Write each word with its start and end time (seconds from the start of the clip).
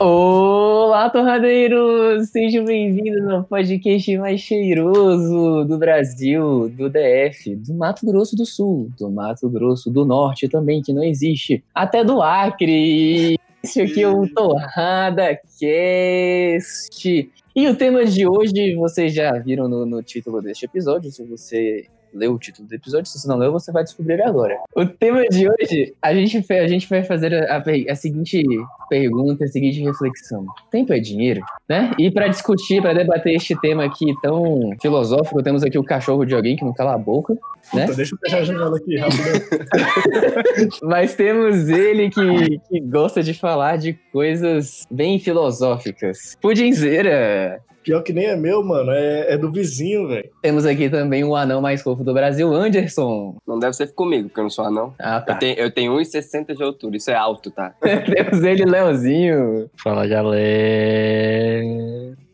Olá, 0.00 1.10
torradeiros! 1.10 2.28
Sejam 2.28 2.64
bem-vindos 2.64 3.28
ao 3.28 3.42
podcast 3.42 4.16
mais 4.16 4.40
cheiroso 4.40 5.64
do 5.64 5.76
Brasil, 5.76 6.68
do 6.68 6.88
DF, 6.88 7.56
do 7.56 7.74
Mato 7.74 8.06
Grosso 8.06 8.36
do 8.36 8.46
Sul, 8.46 8.92
do 8.96 9.10
Mato 9.10 9.50
Grosso 9.50 9.90
do 9.90 10.04
Norte 10.04 10.48
também, 10.48 10.80
que 10.82 10.92
não 10.92 11.02
existe, 11.02 11.64
até 11.74 12.04
do 12.04 12.22
Acre. 12.22 13.36
Esse 13.60 13.80
aqui 13.80 14.04
é 14.04 14.08
o 14.08 14.28
Torrada 14.32 15.34
Cast. 15.58 17.30
E 17.56 17.68
o 17.68 17.74
tema 17.74 18.04
de 18.04 18.24
hoje, 18.24 18.76
vocês 18.76 19.12
já 19.12 19.32
viram 19.32 19.66
no, 19.66 19.84
no 19.84 20.00
título 20.00 20.40
deste 20.40 20.64
episódio, 20.64 21.10
se 21.10 21.24
você 21.24 21.86
leu 22.12 22.34
o 22.34 22.38
título 22.38 22.68
do 22.68 22.74
episódio. 22.74 23.06
Se 23.06 23.18
você 23.18 23.28
não 23.28 23.36
leu, 23.36 23.52
você 23.52 23.72
vai 23.72 23.84
descobrir 23.84 24.20
agora. 24.22 24.58
O 24.74 24.86
tema 24.86 25.22
de 25.28 25.48
hoje, 25.48 25.94
a 26.00 26.14
gente, 26.14 26.52
a 26.52 26.66
gente 26.66 26.88
vai 26.88 27.02
fazer 27.02 27.34
a, 27.34 27.62
a, 27.90 27.94
seguinte 27.94 28.42
pergunta, 28.88 29.44
a 29.44 29.48
seguinte 29.48 29.82
reflexão. 29.82 30.46
Tempo 30.70 30.92
é 30.92 30.98
dinheiro, 30.98 31.42
né? 31.68 31.92
E 31.98 32.10
para 32.10 32.28
discutir, 32.28 32.80
para 32.80 32.94
debater 32.94 33.34
este 33.34 33.58
tema 33.60 33.84
aqui 33.84 34.06
tão 34.22 34.70
filosófico, 34.80 35.42
temos 35.42 35.62
aqui 35.62 35.78
o 35.78 35.84
cachorro 35.84 36.24
de 36.24 36.34
alguém 36.34 36.56
que 36.56 36.64
não 36.64 36.72
cala 36.72 36.94
a 36.94 36.98
boca. 36.98 37.34
Né? 37.74 37.82
Puta, 37.82 37.96
deixa 37.96 38.14
eu 38.14 38.18
fechar 38.18 38.38
a 38.38 38.44
janela 38.44 38.76
aqui 38.76 38.96
rápido. 38.98 40.78
Mas 40.82 41.14
temos 41.14 41.68
ele 41.68 42.10
que, 42.10 42.58
que 42.68 42.80
gosta 42.80 43.22
de 43.22 43.34
falar 43.34 43.76
de 43.76 43.92
coisas 44.12 44.86
bem 44.90 45.18
filosóficas. 45.18 46.36
Pudinzeira! 46.40 47.60
Pior 47.88 48.02
que 48.02 48.12
nem 48.12 48.26
é 48.26 48.36
meu, 48.36 48.62
mano. 48.62 48.90
É, 48.90 49.32
é 49.32 49.38
do 49.38 49.50
vizinho, 49.50 50.06
velho. 50.08 50.28
Temos 50.42 50.66
aqui 50.66 50.90
também 50.90 51.24
o 51.24 51.34
anão 51.34 51.62
mais 51.62 51.80
fofo 51.80 52.04
do 52.04 52.12
Brasil, 52.12 52.52
Anderson. 52.52 53.38
Não 53.46 53.58
deve 53.58 53.72
ser 53.72 53.94
comigo, 53.94 54.28
porque 54.28 54.40
eu 54.40 54.42
não 54.42 54.50
sou 54.50 54.66
anão. 54.66 54.94
Ah, 54.98 55.22
tá. 55.22 55.32
Eu 55.32 55.38
tenho, 55.38 55.58
eu 55.58 55.70
tenho 55.70 55.92
1,60 55.94 56.54
de 56.54 56.62
altura. 56.62 56.98
Isso 56.98 57.10
é 57.10 57.14
alto, 57.14 57.50
tá? 57.50 57.70
Temos 57.80 58.44
ele, 58.44 58.66
Leozinho. 58.66 59.70
Fala, 59.82 60.06
galera. 60.06 61.64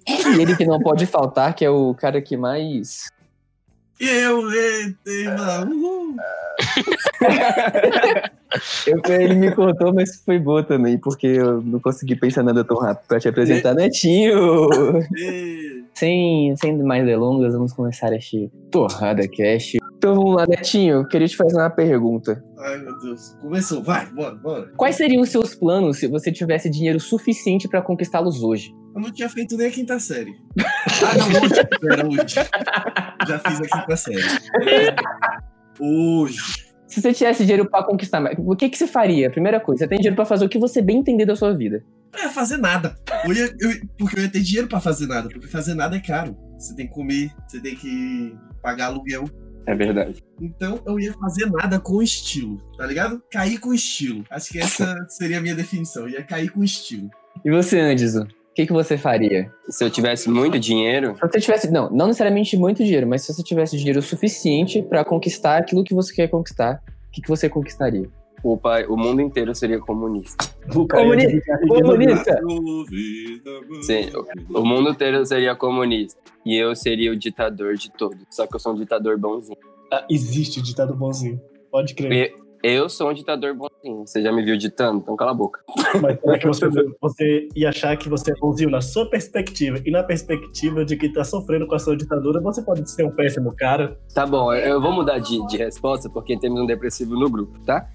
E 0.08 0.40
ele 0.40 0.56
que 0.56 0.66
não 0.66 0.80
pode 0.80 1.06
faltar, 1.06 1.54
que 1.54 1.64
é 1.64 1.70
o 1.70 1.94
cara 1.94 2.20
que 2.20 2.36
mais 2.36 3.12
eu 4.00 4.40
entrei, 4.82 5.24
mano. 5.24 5.72
eu, 5.72 6.03
ele 9.08 9.34
me 9.34 9.54
contou, 9.54 9.92
mas 9.92 10.22
foi 10.24 10.38
boa 10.38 10.62
também, 10.62 10.98
porque 10.98 11.26
eu 11.26 11.60
não 11.62 11.80
consegui 11.80 12.16
pensar 12.16 12.42
nada 12.42 12.64
tão 12.64 12.78
rápido 12.78 13.06
pra 13.06 13.20
te 13.20 13.28
apresentar, 13.28 13.74
Netinho. 13.74 14.34
sem, 15.94 16.54
sem 16.56 16.82
mais 16.82 17.04
delongas, 17.04 17.52
vamos 17.54 17.72
começar 17.72 18.12
este 18.12 18.50
Torrada 18.70 19.26
Cash. 19.28 19.74
Então 19.96 20.14
vamos 20.14 20.36
lá, 20.36 20.46
Netinho, 20.46 20.96
eu 20.96 21.08
queria 21.08 21.26
te 21.26 21.36
fazer 21.36 21.56
uma 21.56 21.70
pergunta. 21.70 22.42
Ai, 22.58 22.78
meu 22.78 22.98
Deus. 22.98 23.36
Começou, 23.40 23.82
vai, 23.82 24.06
bora, 24.06 24.34
bora. 24.36 24.72
Quais 24.76 24.96
seriam 24.96 25.22
os 25.22 25.30
seus 25.30 25.54
planos 25.54 25.98
se 25.98 26.06
você 26.06 26.30
tivesse 26.30 26.70
dinheiro 26.70 27.00
suficiente 27.00 27.68
para 27.68 27.82
conquistá-los 27.82 28.42
hoje? 28.42 28.72
Eu 28.94 29.00
não 29.00 29.10
tinha 29.10 29.28
feito 29.28 29.56
nem 29.56 29.66
a 29.66 29.70
quinta 29.70 29.98
série. 29.98 30.32
ah, 30.60 31.18
não, 31.18 31.42
hoje. 31.42 31.54
Era 31.90 32.06
hoje. 32.06 32.34
Já 33.26 33.38
fiz 33.40 33.60
a 33.60 33.80
quinta 33.80 33.96
série. 33.96 34.22
Hoje. 35.80 36.64
Se 36.86 37.00
você 37.00 37.12
tivesse 37.12 37.42
dinheiro 37.44 37.68
para 37.68 37.84
conquistar, 37.84 38.22
o 38.38 38.54
que, 38.54 38.68
que 38.68 38.78
você 38.78 38.86
faria? 38.86 39.30
Primeira 39.30 39.58
coisa, 39.58 39.80
você 39.80 39.88
tem 39.88 39.98
dinheiro 39.98 40.16
para 40.16 40.24
fazer 40.24 40.44
o 40.44 40.48
que 40.48 40.58
você 40.58 40.80
bem 40.80 40.98
entender 40.98 41.26
da 41.26 41.34
sua 41.34 41.52
vida. 41.52 41.84
Não 42.12 42.22
ia 42.22 42.28
fazer 42.28 42.56
nada. 42.56 42.94
Eu 43.24 43.32
ia, 43.32 43.44
eu, 43.58 43.70
porque 43.98 44.18
eu 44.18 44.22
ia 44.22 44.28
ter 44.28 44.40
dinheiro 44.40 44.68
para 44.68 44.80
fazer 44.80 45.06
nada. 45.06 45.28
Porque 45.28 45.48
fazer 45.48 45.74
nada 45.74 45.96
é 45.96 46.00
caro. 46.00 46.36
Você 46.56 46.74
tem 46.76 46.86
que 46.86 46.94
comer, 46.94 47.32
você 47.48 47.60
tem 47.60 47.74
que 47.74 48.36
pagar 48.62 48.86
aluguel. 48.86 49.24
É 49.66 49.74
verdade. 49.74 50.22
Então 50.40 50.80
eu 50.86 51.00
ia 51.00 51.12
fazer 51.14 51.50
nada 51.50 51.80
com 51.80 52.02
estilo, 52.02 52.58
tá 52.76 52.86
ligado? 52.86 53.22
Cair 53.30 53.58
com 53.58 53.72
estilo. 53.72 54.24
Acho 54.30 54.50
que 54.50 54.58
essa 54.58 54.94
seria 55.08 55.38
a 55.38 55.40
minha 55.40 55.54
definição. 55.54 56.02
Eu 56.04 56.10
ia 56.10 56.22
cair 56.22 56.50
com 56.50 56.62
estilo. 56.62 57.10
E 57.44 57.50
você, 57.50 57.80
Anderson? 57.80 58.26
O 58.54 58.56
que, 58.56 58.66
que 58.66 58.72
você 58.72 58.96
faria? 58.96 59.52
Se 59.68 59.82
eu 59.82 59.90
tivesse 59.90 60.30
muito 60.30 60.60
dinheiro. 60.60 61.16
Se 61.16 61.26
você 61.26 61.40
tivesse. 61.40 61.72
Não, 61.72 61.90
não 61.90 62.06
necessariamente 62.06 62.56
muito 62.56 62.84
dinheiro, 62.84 63.04
mas 63.04 63.22
se 63.22 63.34
você 63.34 63.42
tivesse 63.42 63.76
dinheiro 63.76 64.00
suficiente 64.00 64.80
para 64.80 65.04
conquistar 65.04 65.56
aquilo 65.56 65.82
que 65.82 65.92
você 65.92 66.14
quer 66.14 66.28
conquistar, 66.28 66.80
o 67.08 67.10
que, 67.10 67.20
que 67.20 67.28
você 67.28 67.48
conquistaria? 67.48 68.08
O, 68.44 68.56
pai, 68.56 68.86
o 68.86 68.96
mundo 68.96 69.20
inteiro 69.20 69.52
seria 69.56 69.80
comunista. 69.80 70.48
Comunista! 70.72 71.58
comunista. 71.66 72.40
Sim, 73.82 74.10
o, 74.14 74.60
o 74.60 74.64
mundo 74.64 74.90
inteiro 74.90 75.26
seria 75.26 75.56
comunista. 75.56 76.20
E 76.46 76.56
eu 76.56 76.76
seria 76.76 77.10
o 77.10 77.16
ditador 77.16 77.74
de 77.74 77.90
todos. 77.90 78.24
Só 78.30 78.46
que 78.46 78.54
eu 78.54 78.60
sou 78.60 78.72
um 78.72 78.76
ditador 78.76 79.18
bonzinho. 79.18 79.58
Ah, 79.92 80.06
existe 80.08 80.62
ditador 80.62 80.96
bonzinho. 80.96 81.40
Pode 81.72 81.92
crer. 81.92 82.36
Eu 82.66 82.88
sou 82.88 83.10
um 83.10 83.12
ditador 83.12 83.54
bonzinho. 83.54 84.06
Você 84.06 84.22
já 84.22 84.32
me 84.32 84.42
viu 84.42 84.56
ditando? 84.56 85.00
Então 85.00 85.14
cala 85.16 85.32
a 85.32 85.34
boca. 85.34 85.60
Mas 86.00 86.18
será 86.18 86.38
que 86.38 86.46
você, 86.46 86.66
você 86.98 87.48
ia 87.54 87.68
achar 87.68 87.94
que 87.94 88.08
você 88.08 88.32
é 88.32 88.34
bonzinho 88.36 88.70
na 88.70 88.80
sua 88.80 89.04
perspectiva 89.10 89.78
e 89.84 89.90
na 89.90 90.02
perspectiva 90.02 90.82
de 90.82 90.96
que 90.96 91.12
tá 91.12 91.22
sofrendo 91.24 91.66
com 91.66 91.74
a 91.74 91.78
sua 91.78 91.94
ditadura, 91.94 92.40
você 92.40 92.62
pode 92.62 92.90
ser 92.90 93.04
um 93.04 93.10
péssimo 93.10 93.54
cara? 93.54 94.00
Tá 94.14 94.24
bom, 94.24 94.50
eu 94.54 94.80
vou 94.80 94.92
mudar 94.92 95.18
de, 95.18 95.46
de 95.46 95.58
resposta 95.58 96.08
porque 96.08 96.38
temos 96.38 96.58
um 96.58 96.64
depressivo 96.64 97.14
no 97.14 97.28
grupo, 97.28 97.58
tá? 97.66 97.86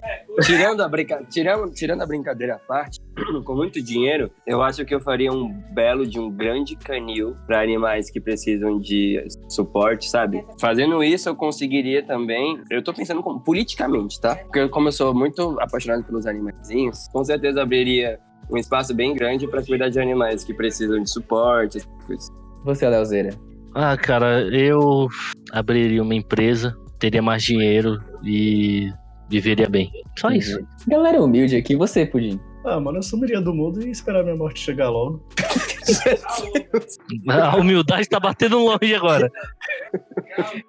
Tirando 0.45 0.81
a, 0.81 0.87
brinca... 0.87 1.23
tirando, 1.29 1.71
tirando 1.71 2.01
a 2.01 2.05
brincadeira 2.05 2.55
à 2.55 2.59
parte, 2.59 2.99
com 3.43 3.55
muito 3.55 3.81
dinheiro, 3.81 4.31
eu 4.45 4.61
acho 4.61 4.85
que 4.85 4.93
eu 4.93 4.99
faria 4.99 5.31
um 5.31 5.49
belo 5.73 6.05
de 6.05 6.19
um 6.19 6.31
grande 6.31 6.75
canil 6.75 7.35
para 7.45 7.61
animais 7.61 8.09
que 8.09 8.19
precisam 8.19 8.79
de 8.79 9.23
suporte, 9.47 10.09
sabe? 10.09 10.43
Fazendo 10.59 11.03
isso, 11.03 11.29
eu 11.29 11.35
conseguiria 11.35 12.03
também. 12.03 12.61
Eu 12.69 12.83
tô 12.83 12.93
pensando 12.93 13.21
como, 13.21 13.39
politicamente, 13.39 14.19
tá? 14.19 14.35
Porque 14.35 14.67
como 14.69 14.87
eu 14.87 14.91
sou 14.91 15.13
muito 15.13 15.59
apaixonado 15.59 16.03
pelos 16.03 16.25
animaizinhos, 16.25 17.07
com 17.11 17.23
certeza 17.23 17.61
abriria 17.61 18.19
um 18.51 18.57
espaço 18.57 18.93
bem 18.95 19.13
grande 19.13 19.47
para 19.47 19.63
cuidar 19.63 19.89
de 19.89 19.99
animais 19.99 20.43
que 20.43 20.53
precisam 20.53 21.01
de 21.01 21.09
suporte, 21.09 21.79
coisas. 22.05 22.29
Você, 22.63 22.89
Leozeira? 22.89 23.29
Ah, 23.73 23.95
cara, 23.95 24.41
eu 24.51 25.07
abriria 25.51 26.01
uma 26.01 26.15
empresa, 26.15 26.75
teria 26.97 27.21
mais 27.21 27.43
dinheiro 27.43 28.03
e 28.23 28.91
viveria 29.29 29.69
bem. 29.69 29.91
Só 30.19 30.29
isso. 30.31 30.59
Galera 30.87 31.21
humilde 31.21 31.55
aqui, 31.55 31.75
você, 31.75 32.05
Pudim. 32.05 32.39
Ah, 32.65 32.77
mano, 32.79 32.97
eu 32.97 33.03
sumiria 33.03 33.39
do 33.39 33.53
mundo 33.53 33.81
e 33.85 33.89
esperar 33.89 34.21
minha 34.23 34.35
morte 34.35 34.59
chegar 34.59 34.89
logo. 34.89 35.25
A 37.29 37.55
humildade 37.55 38.07
tá 38.09 38.19
batendo 38.19 38.59
longe 38.59 38.93
agora. 38.93 39.31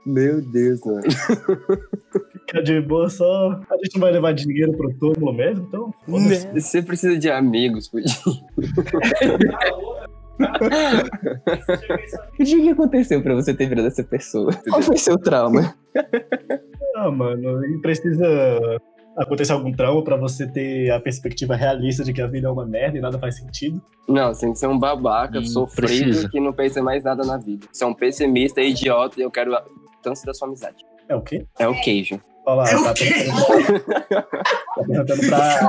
Meu 0.06 0.40
Deus, 0.40 0.80
mano. 0.86 1.02
Fica 2.46 2.62
de 2.62 2.80
boa, 2.80 3.08
só. 3.08 3.60
A 3.70 3.76
gente 3.82 3.94
não 3.94 4.02
vai 4.02 4.12
levar 4.12 4.32
dinheiro 4.32 4.72
pro 4.72 4.94
túmulo 4.98 5.32
mesmo, 5.32 5.66
então. 5.66 5.92
Você 6.54 6.80
precisa 6.80 7.18
de 7.18 7.28
amigos, 7.28 7.88
Pudim. 7.90 8.06
o 12.38 12.44
que 12.44 12.70
aconteceu 12.70 13.20
pra 13.20 13.34
você 13.34 13.52
ter 13.52 13.68
virado 13.68 13.88
essa 13.88 14.04
pessoa? 14.04 14.52
Qual 14.68 14.80
foi 14.80 14.96
seu 14.96 15.18
trauma? 15.18 15.74
Ah, 16.96 17.10
mano, 17.10 17.64
e 17.66 17.78
precisa 17.80 18.80
acontecer 19.20 19.52
algum 19.52 19.70
trauma 19.72 20.02
para 20.02 20.16
você 20.16 20.46
ter 20.46 20.90
a 20.90 20.98
perspectiva 20.98 21.54
realista 21.54 22.02
de 22.02 22.12
que 22.12 22.22
a 22.22 22.26
vida 22.26 22.48
é 22.48 22.50
uma 22.50 22.64
merda 22.64 22.96
e 22.96 23.00
nada 23.00 23.18
faz 23.18 23.36
sentido? 23.36 23.80
Não, 24.08 24.32
você 24.32 24.40
tem 24.40 24.52
que 24.52 24.58
ser 24.58 24.66
um 24.66 24.78
babaca, 24.78 25.38
hum, 25.38 25.44
sofrido, 25.44 26.04
precisa. 26.04 26.28
que 26.28 26.40
não 26.40 26.52
pensa 26.52 26.82
mais 26.82 27.04
nada 27.04 27.24
na 27.24 27.36
vida. 27.36 27.66
Você 27.70 27.84
é 27.84 27.86
um 27.86 27.94
pessimista, 27.94 28.60
idiota 28.60 29.20
e 29.20 29.22
eu 29.22 29.30
quero 29.30 29.54
a 29.54 29.62
distância 29.92 30.26
da 30.26 30.34
sua 30.34 30.48
amizade. 30.48 30.84
É 31.08 31.14
o 31.14 31.20
quê? 31.20 31.46
É 31.58 31.68
o 31.68 31.80
queijo. 31.80 32.20
Olha 32.46 32.56
lá, 32.56 32.70
é 32.70 32.82
tá 32.82 32.94
perguntando, 32.94 33.80
tá 34.08 34.82
perguntando 34.86 35.26
pra... 35.28 35.60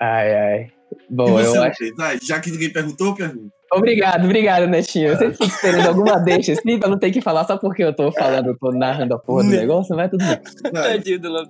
ai, 0.00 0.34
ai. 0.34 0.72
Bom, 1.10 1.38
eu 1.38 1.62
acho... 1.62 1.84
Já 2.22 2.40
que 2.40 2.50
ninguém 2.50 2.72
perguntou, 2.72 3.14
pergunta. 3.14 3.54
Obrigado, 3.72 4.24
obrigado, 4.24 4.66
Netinho. 4.66 5.08
Eu 5.08 5.16
sempre 5.16 5.32
fico 5.34 5.44
esperando 5.44 5.88
alguma 5.88 6.18
deixa 6.18 6.52
assim 6.52 6.78
pra 6.78 6.88
não 6.88 6.98
ter 6.98 7.10
que 7.10 7.20
falar 7.20 7.44
só 7.44 7.56
porque 7.56 7.82
eu 7.82 7.94
tô 7.94 8.12
falando, 8.12 8.48
eu 8.48 8.58
tô 8.58 8.70
narrando 8.70 9.14
a 9.14 9.18
porra 9.18 9.42
do 9.44 9.50
negócio, 9.50 9.96
mas 9.96 10.10
tudo 10.10 10.24
bem. 10.24 10.38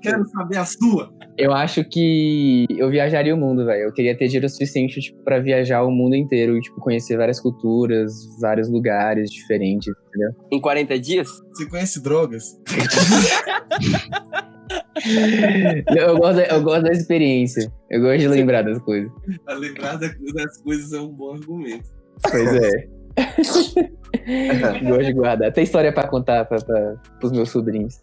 Quero 0.00 0.26
saber 0.28 0.58
a 0.58 0.64
sua. 0.64 1.10
Eu 1.36 1.52
acho 1.52 1.84
que 1.84 2.66
eu 2.70 2.90
viajaria 2.90 3.34
o 3.34 3.38
mundo, 3.38 3.66
velho. 3.66 3.82
Eu 3.82 3.92
queria 3.92 4.16
ter 4.16 4.26
dinheiro 4.26 4.48
suficiente, 4.48 5.00
tipo, 5.00 5.22
pra 5.22 5.38
viajar 5.38 5.82
o 5.82 5.90
mundo 5.90 6.16
inteiro, 6.16 6.58
tipo, 6.60 6.80
conhecer 6.80 7.16
várias 7.16 7.38
culturas, 7.38 8.12
vários 8.40 8.70
lugares 8.70 9.30
diferentes, 9.30 9.92
entendeu? 10.16 10.34
Em 10.50 10.60
40 10.60 10.98
dias? 10.98 11.28
Você 11.52 11.66
conhece 11.66 12.02
drogas? 12.02 12.58
eu, 15.96 16.16
gosto, 16.16 16.40
eu 16.40 16.62
gosto 16.62 16.82
da 16.82 16.92
experiência. 16.92 17.72
Eu 17.90 18.00
gosto 18.00 18.18
de 18.18 18.28
lembrar 18.28 18.62
das 18.62 18.78
coisas. 18.78 19.10
A 19.46 19.52
lembrar 19.52 19.96
das 19.96 20.16
coisas 20.62 20.92
é 20.92 21.00
um 21.00 21.12
bom 21.12 21.34
argumento. 21.34 21.90
Pois 22.22 22.54
é. 22.54 22.88
Gosto 24.82 25.04
de 25.04 25.12
guardar. 25.12 25.52
Tem 25.52 25.64
história 25.64 25.92
pra 25.92 26.08
contar 26.08 26.46
pra, 26.46 26.58
pra, 26.58 26.96
pros 27.18 27.32
meus 27.32 27.50
sobrinhos. 27.50 27.98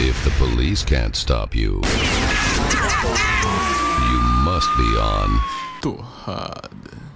If 0.00 0.24
the 0.24 0.30
police 0.38 0.84
can't 0.84 1.16
stop 1.16 1.56
you, 1.56 1.80
you 4.10 4.20
must 4.44 4.68
be 4.76 4.98
on. 4.98 5.40
Torrada. 5.80 7.07